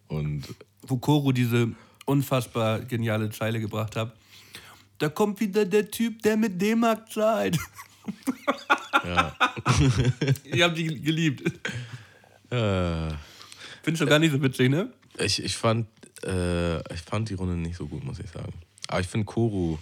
[0.08, 0.42] Und
[0.82, 1.70] Wo Koro diese
[2.04, 4.14] unfassbar geniale Zeile gebracht hat.
[4.98, 7.58] Da kommt wieder der Typ, der mit D-Mark zahlt.
[9.04, 9.34] ja,
[10.44, 11.42] Ich habe die geliebt.
[12.50, 13.08] äh,
[13.82, 14.92] Findest du gar nicht so witzig, ne?
[15.18, 15.86] ich, ich, fand,
[16.24, 18.52] äh, ich fand die Runde nicht so gut, muss ich sagen.
[18.88, 19.78] Aber ich finde Koru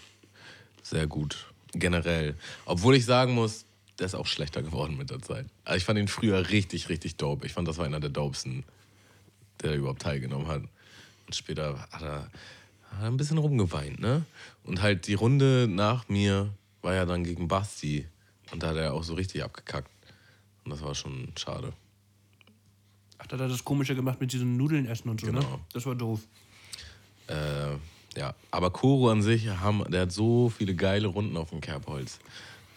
[0.82, 2.34] sehr gut, generell.
[2.64, 3.64] Obwohl ich sagen muss,
[3.98, 5.46] der ist auch schlechter geworden mit der Zeit.
[5.64, 7.46] Also ich fand ihn früher richtig, richtig dope.
[7.46, 8.64] Ich fand, das war einer der dopesten,
[9.62, 10.62] der überhaupt teilgenommen hat.
[11.26, 12.30] Und später hat er,
[12.90, 14.24] hat er ein bisschen rumgeweint, ne?
[14.64, 16.52] Und halt die Runde nach mir
[16.82, 18.06] war ja dann gegen Basti.
[18.50, 19.90] Und da hat er auch so richtig abgekackt.
[20.64, 21.72] Und das war schon schade.
[23.18, 25.40] Ach, da hat er das Komische gemacht mit diesen Nudeln essen und so, ne?
[25.40, 25.60] Genau.
[25.72, 26.20] Das war doof.
[27.28, 27.76] Äh,
[28.16, 32.18] ja, aber Koro an sich, haben, der hat so viele geile Runden auf dem Kerbholz.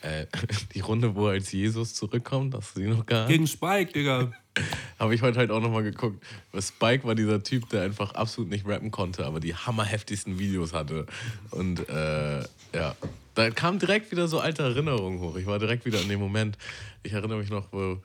[0.02, 0.28] Äh,
[0.74, 3.30] die Runde, wo er als Jesus zurückkommt, hast du die noch gehabt?
[3.30, 4.32] Gegen Spike, Digga.
[5.00, 6.24] Habe ich heute halt auch nochmal geguckt.
[6.52, 10.74] Weil Spike war dieser Typ, der einfach absolut nicht rappen konnte, aber die hammerheftigsten Videos
[10.74, 11.06] hatte.
[11.52, 12.40] Und äh,
[12.74, 12.96] ja,
[13.34, 15.36] da kam direkt wieder so alte Erinnerungen hoch.
[15.36, 16.58] Ich war direkt wieder in dem Moment.
[17.04, 17.98] Ich erinnere mich noch, wo,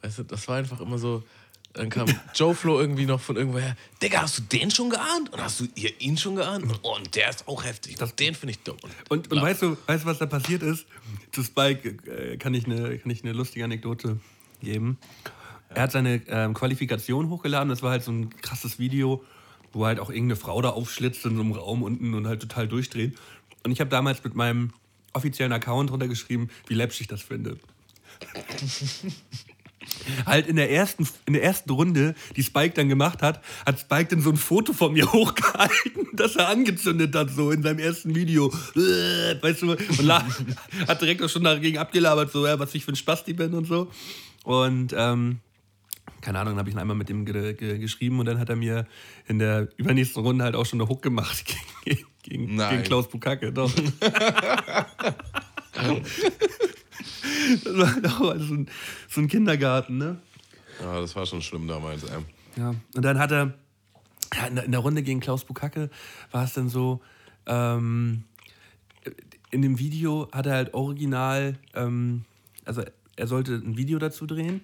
[0.00, 1.22] weißt du, das war einfach immer so.
[1.74, 3.76] Dann kam Joe Flo irgendwie noch von irgendwoher.
[4.02, 5.32] Digga, hast du den schon geahnt?
[5.32, 6.64] Und hast du ihr ihn schon geahnt?
[6.82, 7.96] Und der ist auch heftig.
[7.96, 8.76] Das, den finde ich dumm.
[9.08, 10.86] Und, und weißt, du, weißt was da passiert ist?
[11.30, 14.20] Zu Spike äh, kann, ich eine, kann ich eine lustige Anekdote
[14.60, 14.98] geben.
[15.70, 17.70] Er hat seine ähm, Qualifikation hochgeladen.
[17.70, 19.24] Das war halt so ein krasses Video,
[19.72, 22.68] wo halt auch irgendeine Frau da aufschlitzt in so einem Raum unten und halt total
[22.68, 23.16] durchdreht.
[23.64, 24.72] Und ich habe damals mit meinem
[25.14, 27.58] offiziellen Account runtergeschrieben, wie läppsch ich das finde.
[30.26, 34.08] halt in der, ersten, in der ersten Runde, die Spike dann gemacht hat, hat Spike
[34.10, 38.14] dann so ein Foto von mir hochgehalten, das er angezündet hat, so in seinem ersten
[38.14, 38.52] Video.
[38.76, 40.12] Äh, Weißt du, und
[40.88, 43.66] hat direkt auch schon dagegen abgelabert, so, ja, was ich für ein Spasti bin und
[43.66, 43.88] so.
[44.44, 45.40] Und, ähm,
[46.20, 48.48] keine Ahnung, dann habe ich ihn einmal mit dem ge ge geschrieben und dann hat
[48.48, 48.86] er mir
[49.26, 51.44] in der übernächsten Runde halt auch schon eine Hook gemacht
[51.84, 53.52] gegen, gegen, gegen Klaus Bukacke.
[53.52, 53.72] Doch.
[57.64, 58.66] Das war doch so, ein,
[59.08, 60.18] so ein Kindergarten, ne?
[60.80, 62.18] Ja, das war schon schlimm damals, ey.
[62.56, 62.74] Ja.
[62.94, 63.54] Und dann hat er,
[64.34, 65.90] ja, in, der, Runde gegen Klaus Bukacke
[66.30, 67.00] war es dann so,
[67.46, 68.24] ähm,
[69.50, 72.24] in dem Video hat er halt original, ähm,
[72.64, 72.82] also
[73.16, 74.62] er sollte ein Video dazu drehen,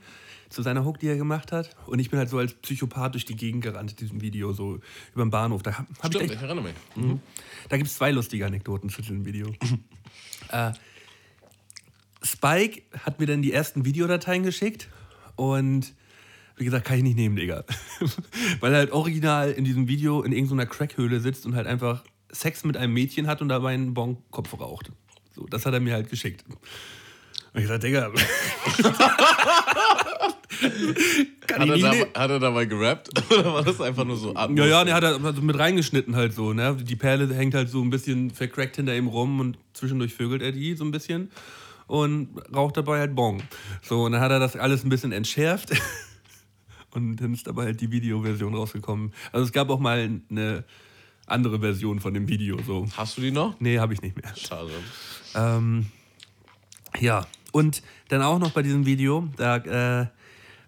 [0.48, 1.76] zu seiner Hook, die er gemacht hat.
[1.86, 4.80] Und ich bin halt so als Psychopath durch die Gegend gerannt, in diesem Video, so
[5.14, 5.62] über den Bahnhof.
[5.62, 6.74] Da hab, hab ich Stimmt, echt, ich erinnere mich.
[6.96, 7.20] Mhm.
[7.68, 9.52] Da gibt es zwei lustige Anekdoten zu diesem Video.
[10.50, 10.72] äh,
[12.22, 14.88] Spike hat mir dann die ersten Videodateien geschickt
[15.36, 15.94] und
[16.56, 17.64] wie gesagt, kann ich nicht nehmen, Digga.
[18.60, 22.64] Weil er halt original in diesem Video in irgendeiner Crackhöhle sitzt und halt einfach Sex
[22.64, 24.90] mit einem Mädchen hat und dabei einen Bonkopf raucht.
[25.34, 26.44] So, das hat er mir halt geschickt.
[26.48, 26.58] Und
[27.54, 28.10] ich gesagt, Digga.
[31.46, 33.10] kann Hat ich er, da, hat er dabei gerappt?
[33.32, 34.50] Oder war das einfach nur so ab?
[34.54, 36.76] Ja, ja, der hat er also mit reingeschnitten halt so, ne?
[36.76, 40.52] Die Perle hängt halt so ein bisschen vercrackt hinter ihm rum und zwischendurch vögelt er
[40.52, 41.30] die so ein bisschen
[41.88, 43.42] und raucht dabei halt Bon.
[43.82, 45.72] So, und dann hat er das alles ein bisschen entschärft
[46.92, 49.12] und dann ist dabei halt die Videoversion rausgekommen.
[49.32, 50.64] Also es gab auch mal eine
[51.26, 52.86] andere Version von dem Video, so.
[52.96, 53.58] Hast du die noch?
[53.58, 54.34] Nee, habe ich nicht mehr.
[54.36, 54.70] Schade.
[55.34, 55.86] Ähm,
[57.00, 60.06] ja, und dann auch noch bei diesem Video, da äh,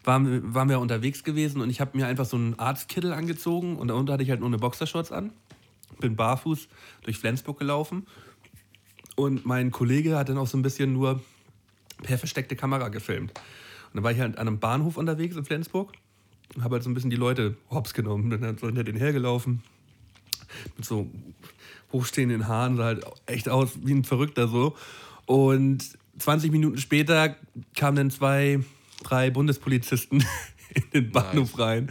[0.05, 3.89] waren, waren wir unterwegs gewesen und ich habe mir einfach so einen Arztkittel angezogen und
[3.89, 5.33] darunter hatte ich halt nur eine Boxershorts an.
[5.99, 6.69] bin barfuß
[7.03, 8.07] durch Flensburg gelaufen.
[9.21, 11.21] Und mein Kollege hat dann auch so ein bisschen nur
[12.03, 13.31] per versteckte Kamera gefilmt.
[13.31, 15.93] Und dann war ich halt an einem Bahnhof unterwegs in Flensburg
[16.55, 18.31] und habe halt so ein bisschen die Leute hops genommen.
[18.31, 19.63] Dann hat so hinter den hergelaufen.
[20.77, 21.11] Mit so
[21.93, 24.77] hochstehenden Haaren, sah halt echt aus wie ein Verrückter so.
[25.27, 27.37] Und 20 Minuten später
[27.77, 28.61] kamen dann zwei,
[29.03, 30.25] drei Bundespolizisten
[30.75, 31.61] in den Bahnhof nice.
[31.61, 31.91] rein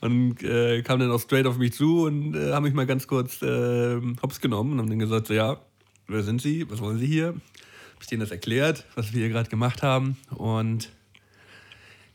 [0.00, 3.06] und äh, kamen dann auch straight auf mich zu und äh, haben mich mal ganz
[3.06, 5.60] kurz äh, hops genommen und haben dann gesagt, so, ja,
[6.08, 7.28] wer sind Sie, was wollen Sie hier?
[7.28, 10.90] Habe ich denen das erklärt, was wir hier gerade gemacht haben und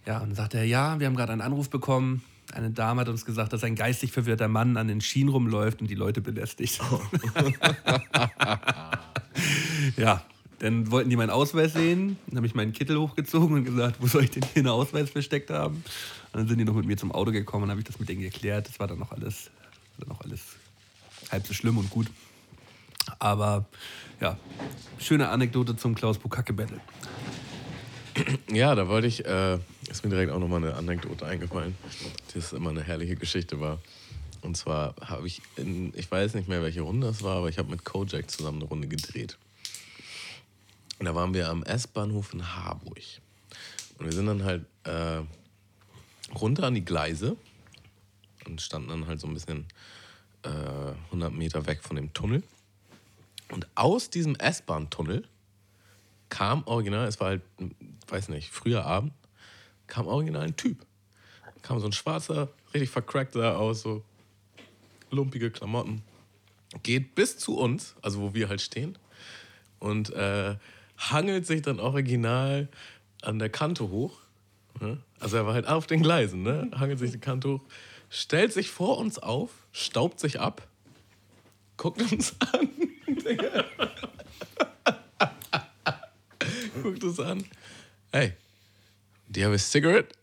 [0.06, 2.24] ja, und dann sagte er, ja, wir haben gerade einen Anruf bekommen.
[2.54, 5.90] Eine Dame hat uns gesagt, dass ein geistig verwirrter Mann an den Schienen rumläuft und
[5.90, 6.82] die Leute belästigt.
[6.92, 7.02] Oh.
[9.98, 10.24] ja,
[10.60, 12.18] dann wollten die meinen Ausweis sehen.
[12.28, 15.10] Dann habe ich meinen Kittel hochgezogen und gesagt, wo soll ich denn hier einen Ausweis
[15.10, 15.76] versteckt haben?
[16.34, 18.10] Und dann sind die noch mit mir zum Auto gekommen und habe ich das mit
[18.10, 18.68] denen geklärt.
[18.68, 19.52] Das war dann noch alles,
[20.00, 20.42] dann noch alles
[21.32, 22.08] halb so schlimm und gut.
[23.22, 23.66] Aber
[24.20, 24.36] ja,
[24.98, 26.82] schöne Anekdote zum Klaus Bukacke Battle.
[28.52, 29.60] Ja, da wollte ich, äh,
[29.90, 31.78] ist mir direkt auch nochmal eine Anekdote eingefallen,
[32.34, 33.80] das immer eine herrliche Geschichte war.
[34.42, 37.60] Und zwar habe ich, in, ich weiß nicht mehr, welche Runde das war, aber ich
[37.60, 39.38] habe mit Kojak zusammen eine Runde gedreht.
[40.98, 43.04] Und da waren wir am S-Bahnhof in Harburg.
[44.00, 45.22] Und wir sind dann halt äh,
[46.34, 47.38] runter an die Gleise
[48.46, 49.68] und standen dann halt so ein bisschen
[50.42, 52.42] äh, 100 Meter weg von dem Tunnel.
[53.52, 55.24] Und aus diesem S-Bahn-Tunnel
[56.30, 57.42] kam original, es war halt,
[58.08, 59.14] weiß nicht, früher Abend,
[59.88, 60.86] kam original ein Typ.
[61.62, 64.04] Kam so ein schwarzer, richtig vercrackt sah aus, so
[65.12, 66.02] lumpige Klamotten.
[66.82, 68.98] Geht bis zu uns, also wo wir halt stehen.
[69.80, 70.56] Und äh,
[70.98, 72.70] hangelt sich dann original
[73.22, 74.18] an der Kante hoch.
[74.80, 74.98] Ne?
[75.20, 76.72] Also er war halt auf den Gleisen, ne?
[76.74, 77.62] hangelt sich die Kante hoch,
[78.10, 80.68] stellt sich vor uns auf, staubt sich ab,
[81.82, 82.70] guckt uns an.
[86.84, 87.44] guckt uns an.
[88.12, 88.34] Hey,
[89.28, 90.14] do you have a cigarette?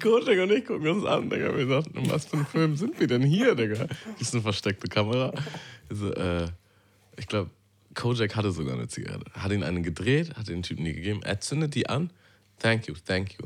[0.00, 1.54] Kotek und ich gucken uns an, Digga.
[1.54, 3.88] Wir sagten, was für ein Film sind wir denn hier, Digga?
[4.18, 5.34] Das ist eine versteckte Kamera.
[5.90, 6.48] Also, äh,
[7.18, 7.50] ich glaube,
[7.92, 9.30] Kojak hatte sogar eine Zigarette.
[9.34, 11.20] Hat ihn eine gedreht, hat den Typen nie gegeben.
[11.22, 12.10] Er zündet die an.
[12.58, 13.44] Thank you, thank you.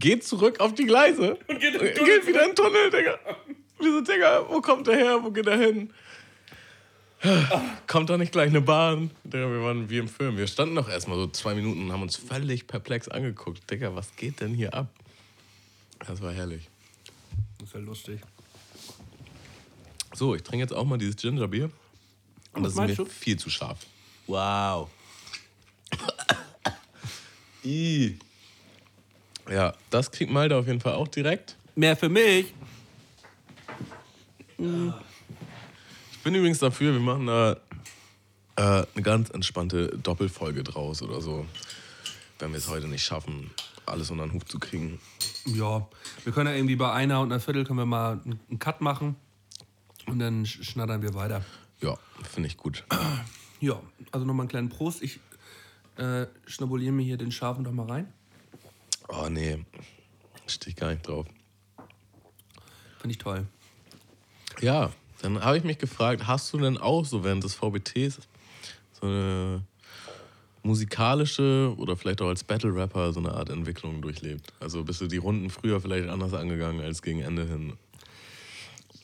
[0.00, 1.38] Geht zurück auf die Gleise.
[1.46, 3.16] Und geht, und geht wieder in den Tunnel, Digga.
[3.80, 5.18] Wir so, Digga, wo kommt er her?
[5.22, 5.90] Wo geht er hin?
[7.86, 9.10] Kommt da nicht gleich eine Bahn?
[9.24, 10.36] Digga, wir waren wie im Film.
[10.36, 13.70] Wir standen noch erstmal so zwei Minuten und haben uns völlig perplex angeguckt.
[13.70, 14.88] Digga, was geht denn hier ab?
[16.06, 16.68] Das war herrlich.
[17.58, 18.20] Das ist ja lustig.
[20.14, 21.70] So, ich trinke jetzt auch mal dieses Gingerbier.
[22.52, 23.04] Und das ist mir du?
[23.04, 23.78] viel zu scharf.
[24.26, 24.90] Wow.
[27.64, 28.18] I.
[29.50, 31.56] Ja, das kriegt Malte auf jeden Fall auch direkt.
[31.74, 32.52] Mehr für mich.
[34.60, 37.52] Ich bin übrigens dafür, wir machen da
[38.56, 41.46] äh, eine ganz entspannte Doppelfolge draus oder so.
[42.38, 43.50] Wenn wir es heute nicht schaffen,
[43.86, 45.00] alles unter den Hut zu kriegen.
[45.46, 45.88] Ja,
[46.24, 49.16] wir können ja irgendwie bei einer und einer Viertel können wir mal einen Cut machen
[50.06, 51.42] und dann schnattern wir weiter.
[51.80, 52.84] Ja, finde ich gut.
[53.62, 53.78] Ja,
[54.10, 55.02] also nochmal einen kleinen Prost.
[55.02, 55.20] Ich
[55.98, 58.10] äh, schnabuliere mir hier den scharfen doch mal rein.
[59.08, 59.62] Oh nee,
[60.46, 61.26] stehe ich gar nicht drauf.
[63.00, 63.46] Finde ich toll.
[64.60, 64.90] Ja,
[65.22, 68.18] dann habe ich mich gefragt, hast du denn auch so während des VBTs
[69.00, 69.62] so eine
[70.62, 74.52] musikalische oder vielleicht auch als Battle-Rapper so eine Art Entwicklung durchlebt?
[74.60, 77.74] Also bist du die Runden früher vielleicht anders angegangen als gegen Ende hin?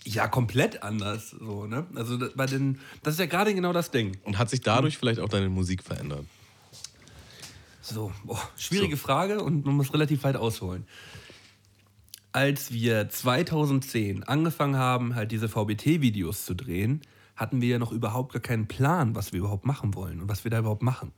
[0.04, 1.30] Ja, komplett anders.
[1.30, 1.86] So, ne?
[1.94, 4.18] Also bei den, das ist ja gerade genau das Ding.
[4.24, 6.24] Und hat sich dadurch vielleicht auch deine Musik verändert?
[7.80, 9.02] So, boah, schwierige so.
[9.02, 10.86] Frage und man muss relativ weit ausholen.
[12.36, 17.00] Als wir 2010 angefangen haben, halt diese VBT-Videos zu drehen,
[17.34, 20.44] hatten wir ja noch überhaupt gar keinen Plan, was wir überhaupt machen wollen und was
[20.44, 21.12] wir da überhaupt machen.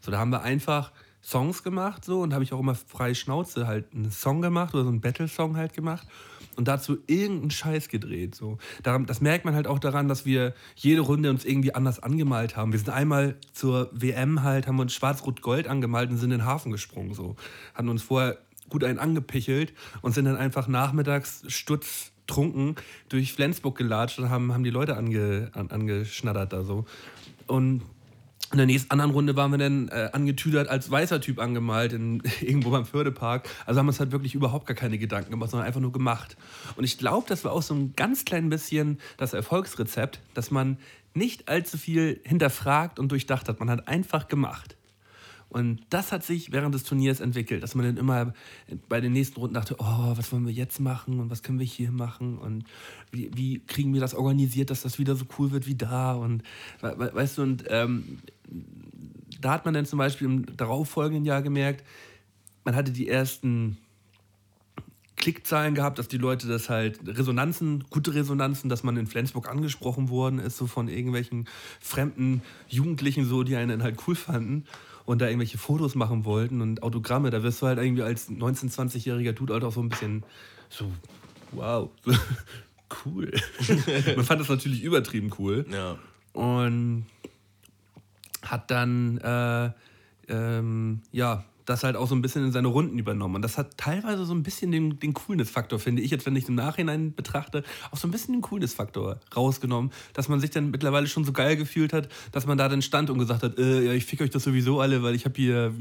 [0.00, 0.90] So, da haben wir einfach
[1.22, 4.82] Songs gemacht so und habe ich auch immer freie Schnauze halt einen Song gemacht oder
[4.82, 6.08] so einen Battle-Song halt gemacht
[6.56, 8.34] und dazu irgendeinen Scheiß gedreht.
[8.34, 8.58] So.
[8.82, 12.72] das merkt man halt auch daran, dass wir jede Runde uns irgendwie anders angemalt haben.
[12.72, 16.72] Wir sind einmal zur WM halt, haben uns schwarz-rot-gold angemalt und sind in den Hafen
[16.72, 17.14] gesprungen.
[17.14, 17.36] So.
[17.72, 18.38] Hatten uns vorher
[18.68, 22.76] gut einen angepichelt und sind dann einfach nachmittags stutztrunken
[23.08, 26.84] durch Flensburg gelatscht und haben, haben die Leute ange, an, angeschnattert da so.
[27.46, 27.82] Und
[28.52, 32.22] in der nächsten anderen Runde waren wir dann äh, angetüdert als weißer Typ angemalt, in,
[32.40, 33.48] irgendwo beim Fördepark.
[33.66, 36.36] Also haben wir uns halt wirklich überhaupt gar keine Gedanken gemacht, sondern einfach nur gemacht.
[36.76, 40.78] Und ich glaube, das war auch so ein ganz klein bisschen das Erfolgsrezept, dass man
[41.12, 43.58] nicht allzu viel hinterfragt und durchdacht hat.
[43.58, 44.75] Man hat einfach gemacht.
[45.48, 48.34] Und das hat sich während des Turniers entwickelt, dass man dann immer
[48.88, 51.66] bei den nächsten Runden dachte, oh, was wollen wir jetzt machen und was können wir
[51.66, 52.36] hier machen?
[52.36, 52.64] Und
[53.12, 56.14] wie, wie kriegen wir das organisiert, dass das wieder so cool wird wie da?
[56.14, 56.42] Und
[56.80, 58.18] weißt du, und ähm,
[59.40, 61.84] da hat man dann zum Beispiel im darauffolgenden Jahr gemerkt,
[62.64, 63.78] man hatte die ersten
[65.14, 70.08] Klickzahlen gehabt, dass die Leute das halt, Resonanzen, gute Resonanzen, dass man in Flensburg angesprochen
[70.08, 71.48] worden ist, so von irgendwelchen
[71.80, 74.64] fremden Jugendlichen, so, die einen halt cool fanden
[75.06, 77.30] und da irgendwelche Fotos machen wollten und Autogramme.
[77.30, 80.24] Da wirst du halt irgendwie als 19-, 20-jähriger Dude halt auch so ein bisschen
[80.68, 80.92] so,
[81.52, 81.88] wow,
[83.06, 83.32] cool.
[84.16, 85.64] man fand das natürlich übertrieben cool.
[85.70, 85.96] Ja.
[86.32, 87.06] Und
[88.42, 89.70] hat dann, äh,
[90.28, 93.36] ähm, ja, das halt auch so ein bisschen in seine Runden übernommen.
[93.36, 96.48] Und das hat teilweise so ein bisschen den, den Coolness-Faktor, finde ich, jetzt wenn ich
[96.48, 101.08] im Nachhinein betrachte, auch so ein bisschen den Coolness-Faktor rausgenommen, dass man sich dann mittlerweile
[101.08, 103.92] schon so geil gefühlt hat, dass man da dann stand und gesagt hat, äh, ja,
[103.92, 105.74] ich fick euch das sowieso alle, weil ich habe hier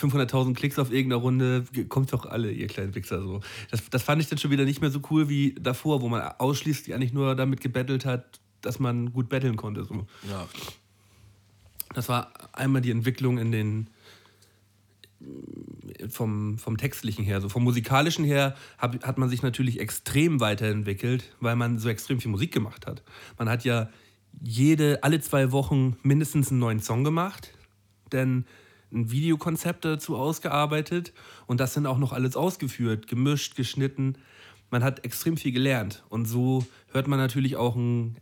[0.00, 3.22] 500.000 äh, Klicks auf irgendeiner Runde, kommt doch alle, ihr kleinen Wichser.
[3.22, 3.40] So.
[3.70, 6.22] Das, das fand ich dann schon wieder nicht mehr so cool wie davor, wo man
[6.38, 9.84] ausschließlich eigentlich nur damit gebettelt hat, dass man gut betteln konnte.
[9.84, 10.06] So.
[10.28, 10.48] Ja.
[11.94, 13.90] Das war einmal die Entwicklung in den
[16.08, 21.34] vom, vom textlichen her, so vom musikalischen her hab, hat man sich natürlich extrem weiterentwickelt,
[21.40, 23.02] weil man so extrem viel Musik gemacht hat.
[23.36, 23.88] Man hat ja
[24.40, 27.52] jede, alle zwei Wochen mindestens einen neuen Song gemacht,
[28.12, 28.44] denn
[28.92, 31.12] ein Videokonzept dazu ausgearbeitet
[31.46, 34.16] und das sind auch noch alles ausgeführt, gemischt, geschnitten.
[34.70, 38.16] Man hat extrem viel gelernt und so hört man natürlich auch einen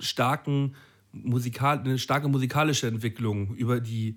[0.00, 0.74] starken
[1.12, 4.16] Musikal eine starke musikalische Entwicklung über die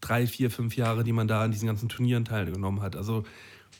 [0.00, 2.96] drei, vier, fünf Jahre, die man da an diesen ganzen Turnieren teilgenommen hat.
[2.96, 3.24] Also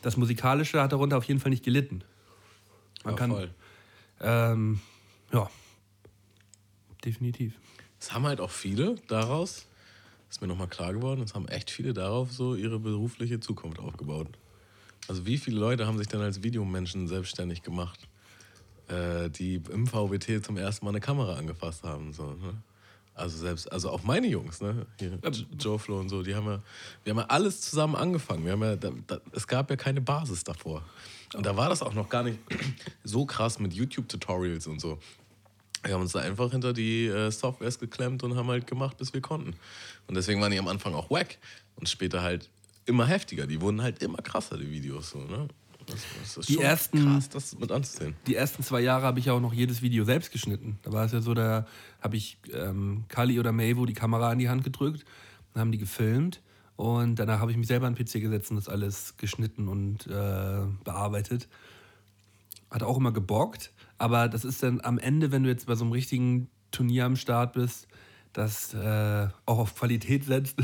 [0.03, 2.03] das Musikalische hat darunter auf jeden Fall nicht gelitten.
[3.05, 3.31] Man ja, kann.
[3.31, 3.55] Voll.
[4.21, 4.81] Ähm,
[5.33, 5.51] ja,
[7.05, 7.55] definitiv.
[8.01, 9.67] Es haben halt auch viele daraus,
[10.29, 14.29] ist mir nochmal klar geworden, es haben echt viele darauf so ihre berufliche Zukunft aufgebaut.
[15.09, 18.09] Also wie viele Leute haben sich dann als Videomenschen selbstständig gemacht,
[18.89, 22.13] äh, die im VWT zum ersten Mal eine Kamera angefasst haben.
[22.13, 22.55] So, ne?
[23.17, 24.87] Also selbst, also auch meine Jungs, ne?
[25.01, 25.19] Hier,
[25.59, 26.63] Joe Flo und so, die haben ja,
[27.03, 28.45] wir haben ja alles zusammen angefangen.
[28.45, 30.83] Wir haben ja, da, da, es gab ja keine Basis davor.
[31.35, 32.39] Und da war das auch noch gar nicht
[33.05, 34.99] so krass mit YouTube-Tutorials und so.
[35.83, 39.15] Wir haben uns da einfach hinter die äh, Softwares geklemmt und haben halt gemacht, bis
[39.15, 39.55] wir konnten.
[40.09, 41.39] Und deswegen waren die am Anfang auch wack
[41.77, 42.51] und später halt
[42.85, 43.47] immer heftiger.
[43.47, 45.11] Die wurden halt immer krasser, die Videos.
[45.11, 45.49] So, ne?
[45.87, 48.15] Das, das ist die ersten, krass, das mit anzusehen.
[48.27, 50.79] Die ersten zwei Jahre habe ich ja auch noch jedes Video selbst geschnitten.
[50.83, 51.67] Da war es ja so, da
[52.01, 55.05] habe ich ähm, Kali oder Mavo die Kamera in die Hand gedrückt,
[55.53, 56.43] dann haben die gefilmt
[56.75, 60.07] und danach habe ich mich selber an den PC gesetzt und das alles geschnitten und
[60.09, 61.49] äh, bearbeitet.
[62.71, 65.85] Hat auch immer gebockt, aber das ist dann am Ende, wenn du jetzt bei so
[65.85, 67.87] einem richtigen Turnier am Start bist,
[68.33, 70.57] das äh, auch auf Qualität setzt,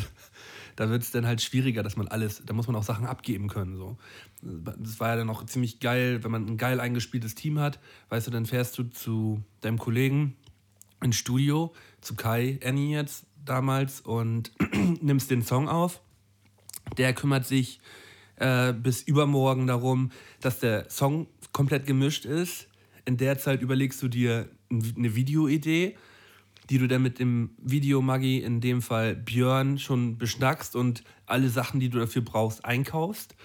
[0.76, 3.48] da wird es dann halt schwieriger, dass man alles, da muss man auch Sachen abgeben
[3.48, 3.76] können.
[3.76, 3.96] So.
[4.42, 8.26] Das war ja dann auch ziemlich geil, wenn man ein geil eingespieltes Team hat, weißt
[8.26, 10.36] du, dann fährst du zu deinem Kollegen
[11.02, 14.52] ins Studio, zu Kai, Annie jetzt damals und
[15.00, 16.00] nimmst den Song auf.
[16.96, 17.80] Der kümmert sich
[18.36, 20.10] äh, bis übermorgen darum,
[20.40, 22.68] dass der Song komplett gemischt ist.
[23.04, 25.96] In der Zeit überlegst du dir eine Videoidee
[26.72, 31.80] die du dann mit dem Video-Maggi, in dem Fall Björn, schon beschnackst und alle Sachen,
[31.80, 33.36] die du dafür brauchst, einkaufst.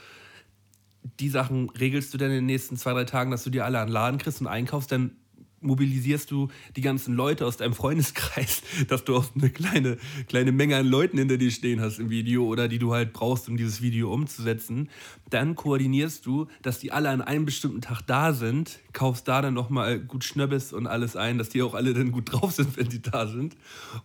[1.19, 3.79] Die Sachen regelst du dann in den nächsten zwei, drei Tagen, dass du dir alle
[3.79, 4.93] an den Laden kriegst und einkaufst.
[4.93, 5.17] Dann
[5.61, 9.97] mobilisierst du die ganzen Leute aus deinem Freundeskreis, dass du auch eine kleine,
[10.27, 13.49] kleine Menge an Leuten hinter dir stehen hast im Video oder die du halt brauchst,
[13.49, 14.89] um dieses Video umzusetzen.
[15.29, 19.53] Dann koordinierst du, dass die alle an einem bestimmten Tag da sind, kaufst da dann
[19.53, 22.89] nochmal gut Schnöbbes und alles ein, dass die auch alle dann gut drauf sind, wenn
[22.89, 23.55] die da sind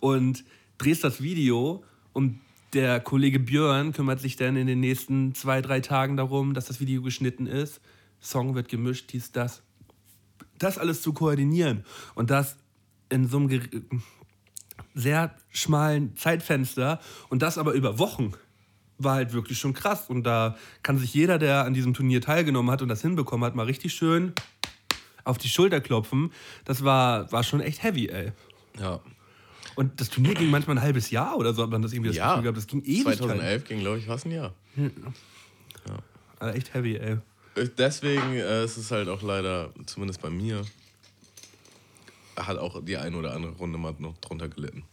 [0.00, 0.44] und
[0.78, 2.40] drehst das Video und
[2.72, 6.80] der Kollege Björn kümmert sich dann in den nächsten zwei, drei Tagen darum, dass das
[6.80, 7.82] Video geschnitten ist.
[8.18, 9.62] Song wird gemischt, dies, das
[10.62, 11.84] das alles zu koordinieren
[12.14, 12.56] und das
[13.08, 13.60] in so einem
[14.94, 18.32] sehr schmalen Zeitfenster und das aber über Wochen
[18.98, 20.08] war halt wirklich schon krass.
[20.08, 23.54] Und da kann sich jeder, der an diesem Turnier teilgenommen hat und das hinbekommen hat,
[23.54, 24.32] mal richtig schön
[25.24, 26.32] auf die Schulter klopfen.
[26.64, 28.32] Das war, war schon echt heavy, ey.
[28.80, 29.00] Ja.
[29.74, 32.16] Und das Turnier ging manchmal ein halbes Jahr oder so, hat man das irgendwie das
[32.16, 32.30] ja.
[32.30, 32.58] Gefühl gehabt.
[32.58, 33.04] Das ging ewig.
[33.04, 34.54] 2011 ging, glaube ich, fast ein Jahr.
[34.76, 35.98] Ja.
[36.38, 37.18] Also echt heavy, ey.
[37.56, 40.64] Deswegen äh, ist es halt auch leider, zumindest bei mir,
[42.36, 44.84] hat auch die eine oder andere Runde mal noch drunter gelitten.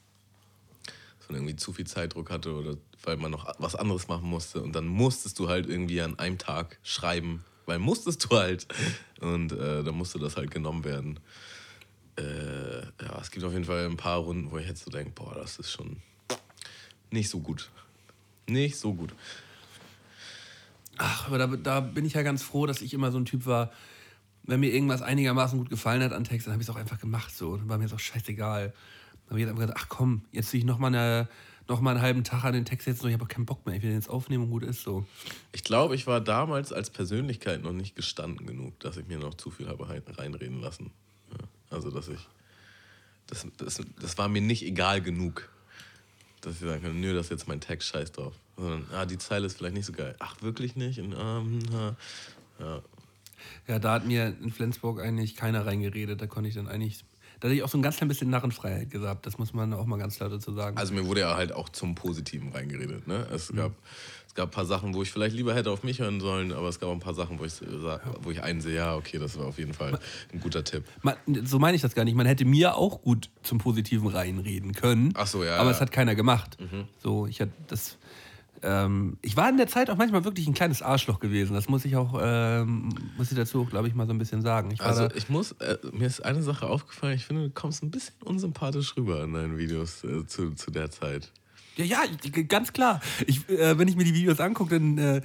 [1.20, 4.62] Dass man irgendwie zu viel Zeitdruck hatte oder weil man noch was anderes machen musste
[4.62, 8.68] und dann musstest du halt irgendwie an einem Tag schreiben, weil musstest du halt.
[9.22, 11.20] Und äh, dann musste das halt genommen werden.
[12.18, 15.12] Äh, ja, es gibt auf jeden Fall ein paar Runden, wo ich jetzt so denke,
[15.12, 15.97] boah, das ist schon
[17.12, 17.70] nicht so gut.
[18.47, 19.14] Nicht so gut.
[20.99, 23.45] Ach, aber da, da bin ich ja ganz froh, dass ich immer so ein Typ
[23.45, 23.71] war,
[24.43, 26.99] wenn mir irgendwas einigermaßen gut gefallen hat an Text, dann habe ich es auch einfach
[26.99, 27.55] gemacht so.
[27.57, 28.67] Dann war mir das auch scheißegal.
[28.71, 31.27] Dann habe ich jetzt einfach gesagt, ach komm, jetzt will ich noch mal, eine,
[31.67, 33.65] noch mal einen halben Tag an den Text setzen und ich habe auch keinen Bock
[33.65, 33.75] mehr.
[33.75, 35.05] Ich will jetzt aufnehmen und gut ist so.
[35.51, 39.35] Ich glaube, ich war damals als Persönlichkeit noch nicht gestanden genug, dass ich mir noch
[39.35, 40.91] zu viel habe rein- reinreden lassen.
[41.31, 41.37] Ja,
[41.69, 42.27] also, dass ich.
[43.27, 45.47] Das, das, das war mir nicht egal genug,
[46.41, 48.33] dass ich sagen kann, nö, das ist jetzt mein Text, scheiß drauf.
[48.60, 50.16] Sondern, ah, die Zeile ist vielleicht nicht so geil.
[50.20, 50.99] Ach, wirklich nicht?
[50.99, 51.95] Und, ähm, ja.
[52.60, 53.80] ja.
[53.80, 56.22] Da hat mir in Flensburg eigentlich keiner reingeredet.
[56.22, 57.05] Da konnte ich dann eigentlich.
[57.39, 59.26] Da hatte ich auch so ein ganz klein bisschen Narrenfreiheit gehabt.
[59.26, 60.78] Das muss man auch mal ganz klar dazu sagen.
[60.78, 63.07] Also mir wurde ja halt auch zum Positiven reingeredet.
[63.07, 63.26] Ne?
[63.34, 63.72] Es, gab,
[64.28, 66.68] es gab ein paar Sachen, wo ich vielleicht lieber hätte auf mich hören sollen, aber
[66.68, 67.53] es gab auch ein paar Sachen, wo ich,
[68.24, 69.97] wo ich einsehe, ja, okay, das war auf jeden Fall
[70.34, 70.84] ein guter Tipp.
[71.01, 72.16] Man, so meine ich das gar nicht.
[72.16, 75.14] Man hätte mir auch gut zum Positiven reinreden können.
[75.16, 75.64] Ach so, ja, Aber ja.
[75.64, 75.72] Mhm.
[75.76, 76.57] es hat keiner gemacht.
[77.01, 77.97] So, ich hatte das.
[78.62, 81.53] Ähm, ich war in der Zeit auch manchmal wirklich ein kleines Arschloch gewesen.
[81.53, 84.72] Das muss ich auch, ähm, muss ich dazu, glaube ich, mal so ein bisschen sagen.
[84.72, 87.91] Ich Also ich muss, äh, mir ist eine Sache aufgefallen, ich finde, du kommst ein
[87.91, 91.32] bisschen unsympathisch rüber in deinen Videos äh, zu, zu der Zeit.
[91.78, 92.03] ja, ja,
[92.47, 92.99] ganz klar.
[93.26, 95.22] Ich, äh, wenn ich mir die Videos angucke, dann äh,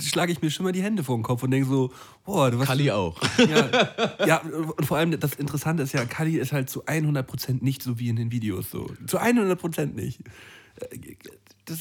[0.00, 1.92] schlage ich mir schon mal die Hände vor den Kopf und denke so,
[2.24, 2.68] boah, du warst.
[2.68, 3.20] Kali auch.
[3.38, 7.82] Ja, ja, und vor allem das Interessante ist ja, Kali ist halt zu 100% nicht
[7.82, 8.90] so wie in den Videos so.
[9.06, 10.20] Zu 100% nicht.
[10.76, 11.16] Äh,
[11.66, 11.78] Das,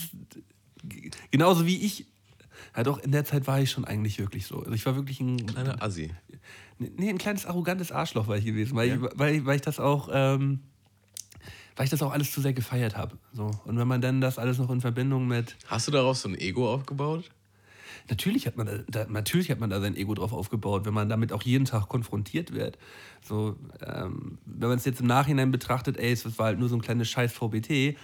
[1.31, 2.05] genauso wie ich.
[2.75, 4.59] Ja, doch, in der Zeit war ich schon eigentlich wirklich so.
[4.59, 6.11] Also ich war wirklich ein, Eine Assi.
[6.79, 10.09] nee, ein kleines arrogantes Arschloch war ich gewesen, weil, ich, weil, weil ich das auch,
[10.11, 10.61] ähm,
[11.75, 13.17] weil ich das auch alles zu sehr gefeiert habe.
[13.33, 13.51] So.
[13.65, 16.35] Und wenn man dann das alles noch in Verbindung mit, Hast du darauf so ein
[16.35, 17.29] Ego aufgebaut?
[18.09, 21.07] Natürlich hat, man da, da, natürlich hat man da sein Ego drauf aufgebaut, wenn man
[21.07, 22.77] damit auch jeden Tag konfrontiert wird.
[23.21, 23.55] So,
[23.85, 26.81] ähm, wenn man es jetzt im Nachhinein betrachtet, ey, es war halt nur so ein
[26.81, 27.95] kleines scheiß VBT.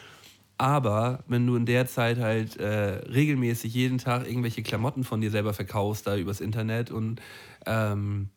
[0.57, 5.29] Aber wenn du in der Zeit halt äh, regelmäßig jeden Tag irgendwelche Klamotten von dir
[5.29, 7.21] selber verkaufst, da übers Internet und
[7.65, 8.29] ähm,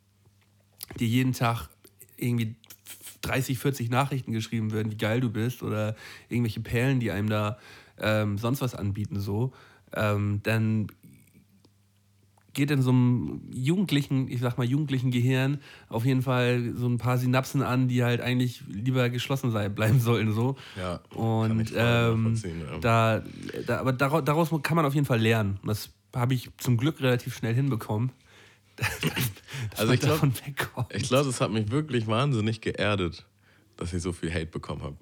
[0.99, 1.69] dir jeden Tag
[2.17, 2.57] irgendwie
[3.23, 5.97] 30, 40 Nachrichten geschrieben werden, wie geil du bist oder
[6.29, 7.59] irgendwelche Perlen, die einem da
[7.99, 9.53] ähm, sonst was anbieten, so,
[9.95, 10.89] ähm, dann
[12.53, 16.99] geht in so einem jugendlichen, ich sag mal jugendlichen Gehirn auf jeden Fall so ein
[16.99, 20.57] paar Synapsen an, die halt eigentlich lieber geschlossen sein, bleiben sollten so.
[20.77, 22.41] Ja, Und ähm,
[22.81, 23.23] da,
[23.67, 25.59] da, aber daraus, daraus kann man auf jeden Fall lernen.
[25.65, 28.13] Das habe ich zum Glück relativ schnell hinbekommen.
[29.77, 30.95] Also ich glaub- davon wegkommt.
[30.95, 33.27] Ich glaube, das hat mich wirklich wahnsinnig geerdet,
[33.77, 34.97] dass ich so viel Hate bekommen habe.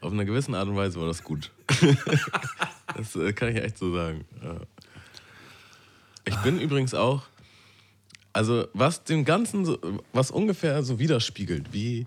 [0.00, 1.50] Auf eine gewisse Art und Weise war das gut.
[2.96, 4.24] das äh, kann ich echt so sagen.
[4.42, 4.60] Ja.
[6.28, 7.22] Ich bin übrigens auch,
[8.34, 9.78] also was dem Ganzen, so,
[10.12, 12.06] was ungefähr so widerspiegelt, wie,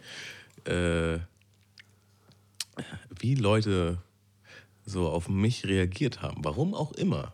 [0.66, 1.18] äh,
[3.20, 3.98] wie Leute
[4.86, 7.34] so auf mich reagiert haben, warum auch immer.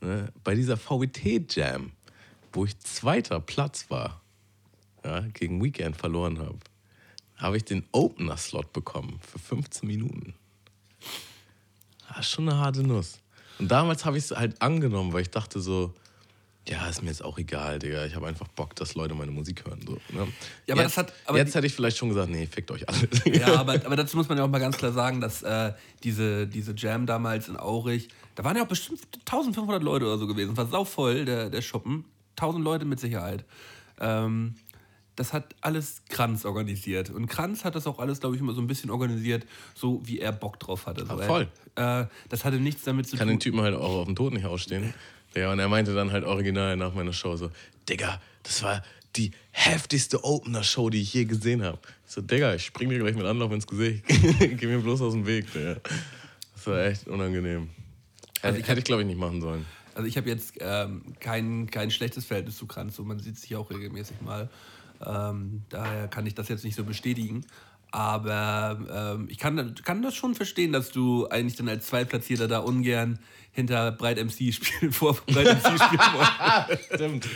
[0.00, 0.32] Ne?
[0.44, 1.90] Bei dieser VWT-Jam,
[2.52, 4.20] wo ich zweiter Platz war,
[5.04, 6.58] ja, gegen Weekend verloren habe,
[7.36, 10.34] habe ich den Opener-Slot bekommen für 15 Minuten.
[12.08, 13.18] Das ist schon eine harte Nuss.
[13.58, 15.94] Und damals habe ich es halt angenommen, weil ich dachte so,
[16.68, 18.04] ja, ist mir jetzt auch egal, Digga.
[18.06, 19.80] Ich habe einfach Bock, dass Leute meine Musik hören.
[19.86, 20.26] So, ne?
[20.66, 22.88] Ja, aber jetzt das hat- aber jetzt hätte ich vielleicht schon gesagt, nee, fickt euch
[22.88, 23.08] alle.
[23.38, 26.46] Ja, aber, aber dazu muss man ja auch mal ganz klar sagen, dass äh, diese,
[26.48, 30.56] diese Jam damals in Aurich, da waren ja auch bestimmt 1500 Leute oder so gewesen.
[30.56, 32.04] War sauvoll, der, der Schuppen.
[32.36, 33.44] 1000 Leute mit Sicherheit.
[34.00, 34.56] Ähm,
[35.16, 37.10] das hat alles Kranz organisiert.
[37.10, 40.20] Und Kranz hat das auch alles, glaube ich, immer so ein bisschen organisiert, so wie
[40.20, 41.04] er Bock drauf hatte.
[41.06, 41.48] So, Ah, voll.
[41.74, 43.36] Er, äh, das hatte nichts damit zu kann tun.
[43.36, 44.94] den Typen halt auch auf dem Tod nicht ausstehen.
[45.34, 47.50] Ja, und er meinte dann halt original nach meiner Show so,
[47.88, 48.82] Digga, das war
[49.16, 51.78] die heftigste Opener-Show, die ich je gesehen habe.
[52.06, 54.04] Ich so, Digga, ich spring dir gleich mit Anlauf ins Gesicht.
[54.38, 55.76] Geh mir bloß aus dem Weg, Digga.
[56.54, 57.70] Das war echt unangenehm.
[58.42, 59.64] Hätte, hätte ich, glaube ich, nicht machen sollen.
[59.94, 63.56] Also ich habe jetzt ähm, kein, kein schlechtes Verhältnis zu Kranz, so man sieht sich
[63.56, 64.50] auch regelmäßig mal.
[65.04, 67.44] Ähm, daher kann ich das jetzt nicht so bestätigen.
[67.92, 72.58] Aber ähm, ich kann, kann das schon verstehen, dass du eigentlich dann als Zweitplatzierter da
[72.58, 73.18] ungern
[73.52, 76.84] hinter Breit MC spielen, vor Breit MC spielen wolltest.
[76.94, 77.28] Stimmt.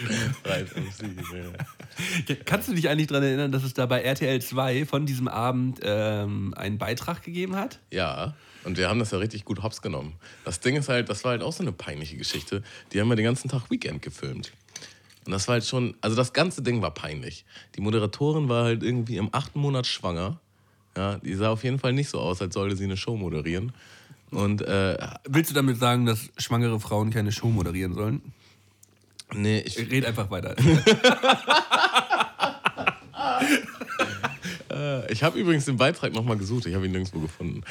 [0.45, 2.37] Right, MC, ja.
[2.45, 5.81] Kannst du dich eigentlich daran erinnern, dass es da bei RTL 2 von diesem Abend
[5.83, 7.79] ähm, einen Beitrag gegeben hat?
[7.91, 8.35] Ja,
[8.65, 10.15] und wir haben das ja richtig gut hops genommen.
[10.45, 12.63] Das Ding ist halt, das war halt auch so eine peinliche Geschichte.
[12.93, 14.53] Die haben ja den ganzen Tag Weekend gefilmt.
[15.31, 17.45] Und das war halt schon, also das ganze Ding war peinlich.
[17.77, 20.41] Die Moderatorin war halt irgendwie im achten Monat schwanger.
[20.97, 23.73] Ja, die sah auf jeden Fall nicht so aus, als sollte sie eine Show moderieren.
[24.33, 28.33] Und äh, Willst du damit sagen, dass schwangere Frauen keine Show moderieren sollen?
[29.33, 30.57] nee, ich, Red einfach weiter.
[34.71, 37.63] Äh, ich habe übrigens den Beitrag nochmal gesucht, ich habe ihn nirgendwo gefunden.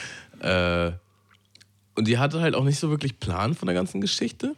[0.42, 0.92] Äh,
[1.96, 4.56] Und die hatte halt auch nicht so wirklich Plan von der ganzen Geschichte.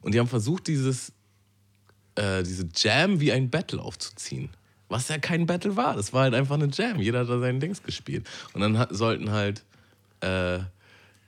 [0.00, 1.12] Und die haben versucht, dieses,
[2.16, 4.50] äh, diese Jam wie ein Battle aufzuziehen.
[4.88, 5.96] Was ja kein Battle war.
[5.96, 7.00] Das war halt einfach eine Jam.
[7.00, 8.28] Jeder hat da seinen Dings gespielt.
[8.52, 9.64] Und dann hat, sollten halt,
[10.20, 10.60] äh,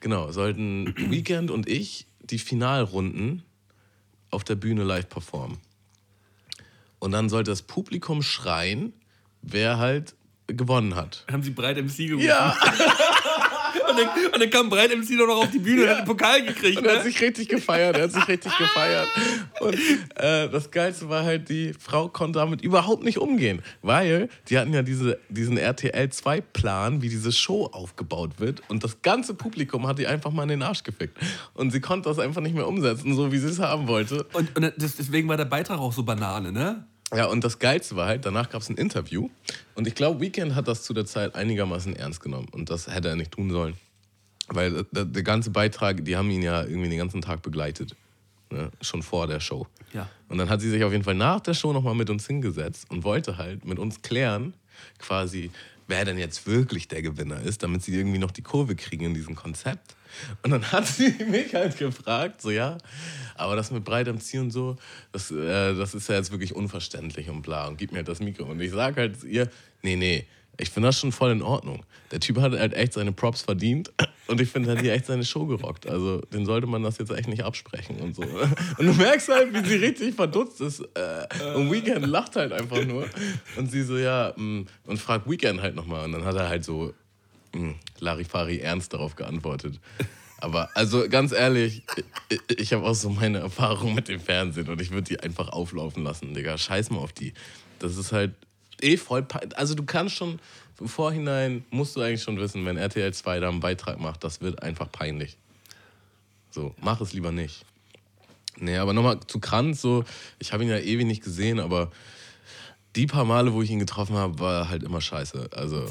[0.00, 3.42] genau, sollten Weekend und ich die Finalrunden
[4.30, 5.58] auf der Bühne live performen.
[6.98, 8.92] Und dann sollte das Publikum schreien,
[9.42, 10.14] wer halt
[10.46, 11.24] gewonnen hat.
[11.30, 12.26] Haben sie Breit MC gerufen.
[12.26, 12.56] Ja,
[13.88, 16.42] Und, dann, und dann kam Breit MC noch auf die Bühne und hat den Pokal
[16.44, 16.78] gekriegt.
[16.78, 17.10] und er hat Ne?
[17.10, 19.08] sich richtig gefeiert, er hat sich richtig gefeiert.
[19.60, 19.74] Und
[20.16, 24.72] äh, das Geilste war halt, die Frau konnte damit überhaupt nicht umgehen, weil die hatten
[24.74, 28.62] ja diese, diesen RTL-2-Plan, wie diese Show aufgebaut wird.
[28.68, 31.16] Und das ganze Publikum hat die einfach mal in den Arsch gefickt.
[31.54, 34.24] Und sie konnte das einfach nicht mehr umsetzen, so wie sie es haben wollte.
[34.32, 36.86] Und, und das, deswegen war der Beitrag auch so Banane, ne?
[37.14, 39.30] Ja, und das Geilste war halt, danach gab es ein Interview.
[39.74, 42.48] Und ich glaube, Weekend hat das zu der Zeit einigermaßen ernst genommen.
[42.52, 43.74] Und das hätte er nicht tun sollen.
[44.48, 47.96] Weil der, der ganze Beitrag, die haben ihn ja irgendwie den ganzen Tag begleitet.
[48.50, 48.70] Ne?
[48.80, 49.66] Schon vor der Show.
[49.92, 50.08] Ja.
[50.28, 52.90] Und dann hat sie sich auf jeden Fall nach der Show nochmal mit uns hingesetzt
[52.90, 54.54] und wollte halt mit uns klären,
[54.98, 55.50] quasi,
[55.86, 59.14] wer denn jetzt wirklich der Gewinner ist, damit sie irgendwie noch die Kurve kriegen in
[59.14, 59.96] diesem Konzept.
[60.42, 62.78] Und dann hat sie mich halt gefragt, so ja,
[63.34, 64.76] aber das mit breit am Ziel und so,
[65.12, 68.20] das, äh, das ist ja jetzt wirklich unverständlich und bla und gib mir halt das
[68.20, 68.44] Mikro.
[68.44, 69.48] Und ich sag halt ihr,
[69.82, 70.26] nee, nee,
[70.60, 71.84] ich finde das schon voll in Ordnung.
[72.10, 73.92] Der Typ hat halt echt seine Props verdient
[74.26, 75.88] und ich finde, er hat hier echt seine Show gerockt.
[75.88, 78.22] Also, den sollte man das jetzt echt nicht absprechen und so.
[78.78, 80.80] Und du merkst halt, wie sie richtig verdutzt ist.
[80.94, 83.06] Äh, und Weekend lacht halt einfach nur.
[83.56, 86.04] Und sie so, ja, mm, und fragt Weekend halt nochmal.
[86.04, 86.92] Und dann hat er halt so
[87.98, 89.80] Larifari ernst darauf geantwortet.
[90.40, 91.82] Aber also ganz ehrlich,
[92.28, 95.48] ich, ich habe auch so meine Erfahrung mit dem Fernsehen und ich würde die einfach
[95.48, 96.56] auflaufen lassen, Digga.
[96.56, 97.34] Scheiß mal auf die.
[97.80, 98.34] Das ist halt
[98.80, 99.26] eh voll.
[99.56, 100.38] Also du kannst schon
[100.80, 104.40] im Vorhinein, musst du eigentlich schon wissen, wenn RTL 2 da einen Beitrag macht, das
[104.40, 105.36] wird einfach peinlich.
[106.50, 107.64] So, mach es lieber nicht.
[108.60, 110.04] Nee, aber nochmal zu Kranz, so,
[110.38, 111.90] ich habe ihn ja ewig nicht gesehen, aber
[112.96, 115.50] die paar Male, wo ich ihn getroffen habe, war halt immer scheiße.
[115.52, 115.86] Also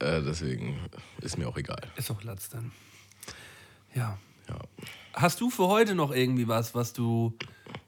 [0.00, 0.78] äh, deswegen
[1.20, 1.80] ist mir auch egal.
[1.96, 2.72] Ist doch Latz dann.
[3.94, 4.18] Ja.
[4.48, 4.58] Ja.
[5.12, 7.34] Hast du für heute noch irgendwie was, was du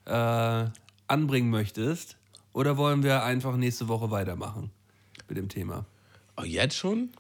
[0.04, 0.66] äh,
[1.06, 2.16] anbringen möchtest?
[2.52, 4.70] Oder wollen wir einfach nächste Woche weitermachen
[5.28, 5.86] mit dem Thema?
[6.36, 7.10] Oh, jetzt schon?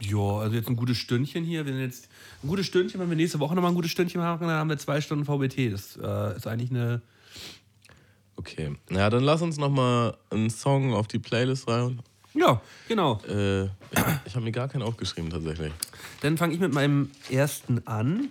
[0.00, 1.66] Ja, also jetzt ein gutes Stündchen hier.
[1.66, 2.08] Wir sind jetzt
[2.42, 4.78] ein gutes Stündchen, wenn wir nächste Woche nochmal ein gutes Stündchen machen, dann haben wir
[4.78, 5.72] zwei Stunden VBT.
[5.72, 7.02] Das äh, ist eigentlich eine.
[8.36, 8.74] Okay.
[8.88, 12.00] Na, dann lass uns nochmal einen Song auf die Playlist rein.
[12.34, 13.20] Ja, genau.
[13.28, 13.70] Äh, ich
[14.24, 15.72] ich habe mir gar keinen aufgeschrieben tatsächlich.
[16.20, 18.30] Dann fange ich mit meinem ersten an.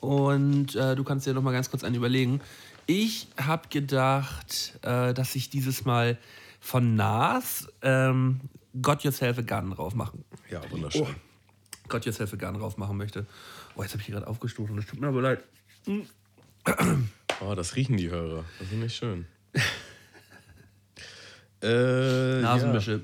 [0.00, 2.40] Und äh, du kannst dir noch mal ganz kurz einen überlegen.
[2.86, 6.16] Ich habe gedacht, äh, dass ich dieses Mal
[6.60, 8.40] von Nas ähm,
[8.80, 10.24] Got Yourself a Gun drauf machen.
[10.50, 11.16] Ja, wunderschön.
[11.88, 13.26] Got Yourself a Gun drauf machen möchte.
[13.74, 14.76] Oh, jetzt habe ich hier gerade aufgestoßen.
[14.76, 15.44] Das tut mir aber leid.
[17.40, 18.44] Oh, das riechen die Hörer.
[18.58, 19.26] Das ist nicht schön.
[21.62, 22.92] äh, Nasenwäsche.
[22.92, 23.00] Ja.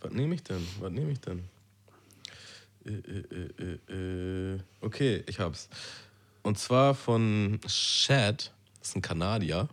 [0.00, 0.66] Was nehme ich denn?
[0.80, 1.42] Was nehme ich denn?
[2.84, 4.60] Äh, äh, äh, äh.
[4.80, 5.68] Okay, ich hab's.
[6.42, 9.68] Und zwar von Shad, das ist ein Kanadier.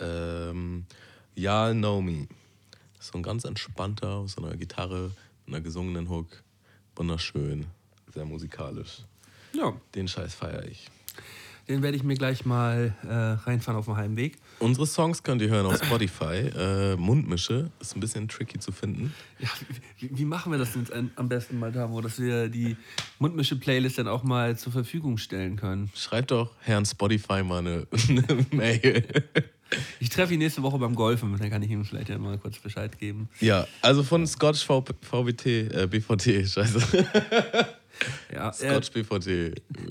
[0.00, 0.86] Ähm,
[1.36, 2.26] Y'all Know Me.
[2.98, 5.12] So ein ganz entspannter, auf so einer Gitarre,
[5.44, 6.42] mit einer gesungenen Hook.
[6.96, 7.66] Wunderschön,
[8.12, 9.02] sehr musikalisch.
[9.52, 10.88] Ja, Den Scheiß feiere ich.
[11.68, 13.12] den werde ich mir gleich mal äh,
[13.48, 14.38] reinfahren auf dem Heimweg.
[14.58, 16.50] Unsere Songs könnt ihr hören auf Spotify.
[16.56, 19.12] Äh, Mundmische ist ein bisschen tricky zu finden.
[19.38, 19.48] Ja,
[19.98, 22.76] wie, wie machen wir das denn jetzt am besten mal, Tamo, dass wir die
[23.18, 25.90] Mundmische-Playlist dann auch mal zur Verfügung stellen können?
[25.94, 29.04] Schreibt doch Herrn Spotify mal eine, eine Mail.
[30.00, 32.58] Ich treffe ihn nächste Woche beim Golfen, dann kann ich ihm vielleicht ja mal kurz
[32.58, 33.28] Bescheid geben.
[33.40, 37.06] Ja, also von Scotch v VBT, äh, BVT, scheiße.
[38.30, 39.26] Ja, äh, Scotch BVT.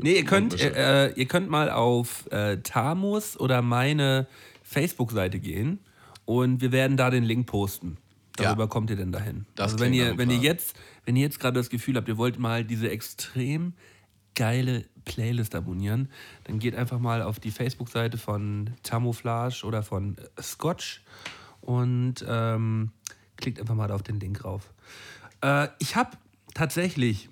[0.03, 0.75] nee, ihr könnt, Mundmische.
[0.75, 4.27] äh, ihr könnt mal auf äh, Tamus oder meine
[4.65, 5.79] Facebook-Seite gehen
[6.25, 7.97] und wir werden da den Link posten.
[8.35, 8.67] Darüber Ja.
[8.67, 9.45] kommt ihr denn dahin.
[9.55, 12.17] Das also wenn ihr, wenn ihr jetzt, wenn ihr jetzt gerade das Gefühl habt, ihr
[12.17, 13.73] wollt mal diese extrem
[14.33, 16.09] geile Playlist abonnieren,
[16.43, 21.03] dann geht einfach mal auf die Facebook-Seite von Tamouflage oder von äh, Scotch
[21.61, 22.91] und ähm,
[23.37, 24.73] klickt einfach mal auf den Link rauf.
[25.41, 26.17] Äh, ich habe
[26.53, 27.29] tatsächlich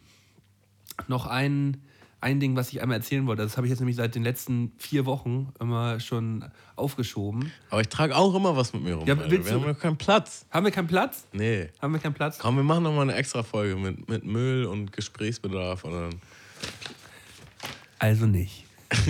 [1.08, 1.82] noch ein,
[2.24, 3.44] ein Ding, was ich einmal erzählen wollte.
[3.44, 6.46] Das habe ich jetzt nämlich seit den letzten vier Wochen immer schon
[6.76, 7.52] aufgeschoben.
[7.70, 9.06] Aber ich trage auch immer was mit mir rum.
[9.06, 10.46] Ja, wir haben ja keinen Platz.
[10.50, 11.28] Haben wir keinen Platz?
[11.34, 11.70] Nee.
[11.82, 12.40] Haben wir keinen Platz?
[12.40, 15.84] Komm, wir machen nochmal eine extra Folge mit, mit Müll und Gesprächsbedarf.
[15.84, 16.10] Und dann
[18.00, 18.66] Also nicht.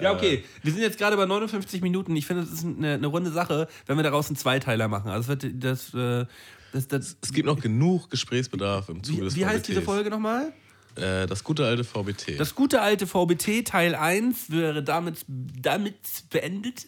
[0.00, 0.44] ja, okay.
[0.62, 2.16] Wir sind jetzt gerade bei 59 Minuten.
[2.16, 5.10] Ich finde, das ist eine, eine runde Sache, wenn wir daraus einen Zweiteiler machen.
[5.10, 6.26] Also, es wird, das, äh,
[6.76, 9.80] Das, das, Es gibt noch genug Gesprächsbedarf im Zuge wie des wie heißt diese.
[9.80, 10.52] Folge nochmal?
[10.94, 12.38] Äh, das gute alte VBT.
[12.38, 15.96] Das gute alte VBT Teil 1 wäre damit, damit
[16.28, 16.86] beendet.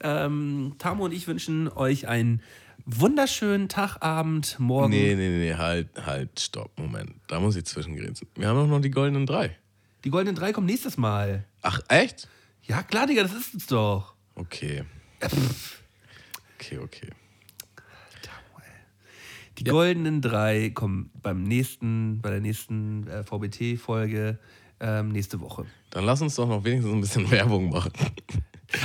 [0.00, 2.42] Ähm, Tamo und ich wünschen euch einen
[2.86, 4.90] wunderschönen Tag, Abend, Morgen.
[4.90, 7.14] nee, nee, nee, halt, halt, stopp, Moment.
[7.26, 8.28] Da muss ich zwischengrenzen.
[8.36, 9.56] Wir haben doch noch die goldenen drei.
[10.04, 11.44] Die goldenen drei kommen nächstes Mal.
[11.62, 12.28] Ach, echt?
[12.62, 14.14] Ja, klar, Digga, das ist es doch.
[14.36, 14.84] Okay.
[16.56, 17.10] Okay, okay.
[19.58, 24.38] Die goldenen drei kommen beim nächsten, bei der nächsten äh, VBT-Folge
[24.80, 25.64] ähm, nächste Woche.
[25.90, 27.92] Dann lass uns doch noch wenigstens ein bisschen Werbung machen.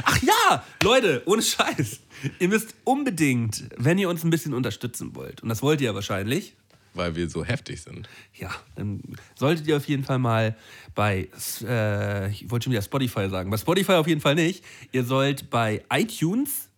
[0.04, 2.00] Ach ja, Leute, ohne Scheiß.
[2.40, 5.96] Ihr müsst unbedingt, wenn ihr uns ein bisschen unterstützen wollt, und das wollt ihr ja
[5.96, 6.56] wahrscheinlich,
[6.94, 8.08] Weil wir so heftig sind.
[8.36, 9.02] ja, dann
[9.36, 10.56] solltet ihr auf jeden Fall mal
[10.94, 11.30] bei,
[11.64, 14.64] äh, ich wollte schon wieder Spotify sagen, bei Spotify auf jeden Fall nicht.
[14.92, 16.69] Ihr sollt bei iTunes,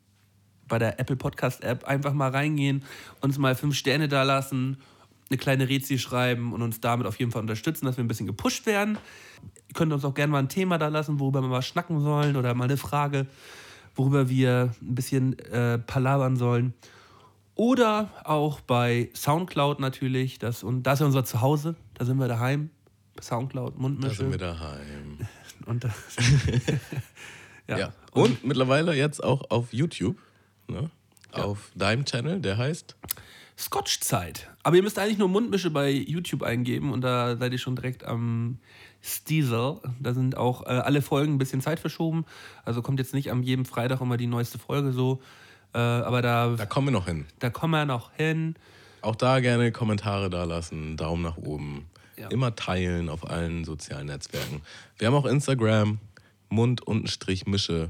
[0.72, 2.84] bei der Apple Podcast App, einfach mal reingehen,
[3.20, 4.78] uns mal fünf Sterne da lassen,
[5.30, 8.26] eine kleine Rezi schreiben und uns damit auf jeden Fall unterstützen, dass wir ein bisschen
[8.26, 8.98] gepusht werden.
[9.68, 12.36] Ihr könnt uns auch gerne mal ein Thema da lassen, worüber wir mal schnacken sollen
[12.38, 13.28] oder mal eine Frage,
[13.96, 16.74] worüber wir ein bisschen äh, palabern sollen.
[17.56, 20.40] Oder auch bei Soundcloud natürlich.
[20.40, 21.76] Das, und das ist ja unser Zuhause.
[21.96, 22.70] Da sind wir daheim.
[23.22, 24.16] Soundcloud, Da Mundmische.
[24.16, 25.18] sind wir daheim.
[25.68, 25.92] Und das,
[27.68, 27.78] ja.
[27.78, 27.94] Ja.
[28.14, 30.18] Und mittlerweile jetzt auch auf YouTube.
[30.72, 30.90] Ne?
[31.32, 32.96] Auf deinem Channel, der heißt.
[33.58, 34.50] Scotch-Zeit.
[34.64, 38.04] Aber ihr müsst eigentlich nur Mundmische bei YouTube eingeben und da seid ihr schon direkt
[38.04, 38.58] am
[39.02, 39.78] Stiesel.
[40.00, 42.26] Da sind auch äh, alle Folgen ein bisschen Zeit verschoben.
[42.66, 45.22] Also kommt jetzt nicht am jedem Freitag immer die neueste Folge so.
[45.74, 47.26] Äh, aber da, Da kommen wir noch hin.
[47.40, 48.56] da kommen wir noch hin.
[49.02, 51.86] Auch da gerne Kommentare da lassen, Daumen nach oben.
[52.18, 52.28] Ja.
[52.30, 54.62] Immer teilen auf allen sozialen Netzwerken.
[54.98, 56.00] Wir haben auch Instagram,
[56.50, 57.90] Mund-Mische.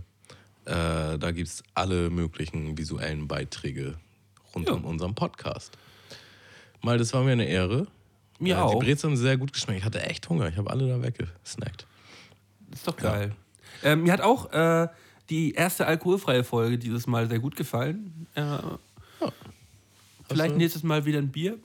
[0.66, 3.96] Äh, da gibt es alle möglichen visuellen Beiträge
[4.54, 4.74] rund Ja.
[4.76, 5.78] um unseren Podcast.
[6.82, 7.88] Mal, das war mir eine Ehre.
[8.40, 8.80] Mir Äh, auch.
[8.80, 9.80] Die Brezel haben sehr gut geschmeckt.
[9.80, 10.48] Ich hatte echt Hunger.
[10.48, 11.86] Ich habe alle da weggesnackt.
[12.72, 13.36] Ist doch geil.
[13.84, 14.88] Ähm, mir hat auch äh,
[15.30, 18.28] die erste alkoholfreie Folge dieses Mal sehr gut gefallen.
[18.36, 18.44] Äh,
[20.30, 21.58] Vielleicht du- nächstes Mal wieder ein Bier.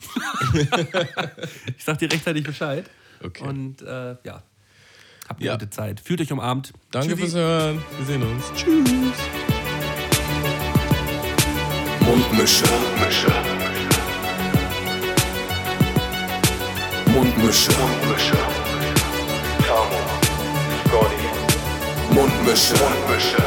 [1.77, 2.89] ich sag dir rechtzeitig Bescheid.
[3.23, 3.43] Okay.
[3.43, 4.43] Und äh, ja,
[5.29, 5.53] habt eine Ja.
[5.53, 5.99] gute Zeit.
[5.99, 6.73] Fühlt euch umarmt.
[6.91, 7.21] Danke Tschüssi.
[7.21, 7.83] fürs Hören.
[7.97, 8.43] Wir sehen uns.
[8.55, 9.17] Tschüss.
[12.01, 12.63] Mundmische.
[12.65, 13.27] Mundmische.
[17.07, 17.71] Mundmische.
[17.71, 18.37] Mundmische.
[19.65, 19.99] Tamo.
[20.87, 22.13] Scotty.
[22.13, 22.73] Mundmische.
[22.75, 23.43] Mundmische.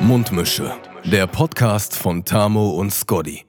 [0.00, 0.72] Mundmische.
[1.04, 3.45] Der Podcast von Tamo und Scotty.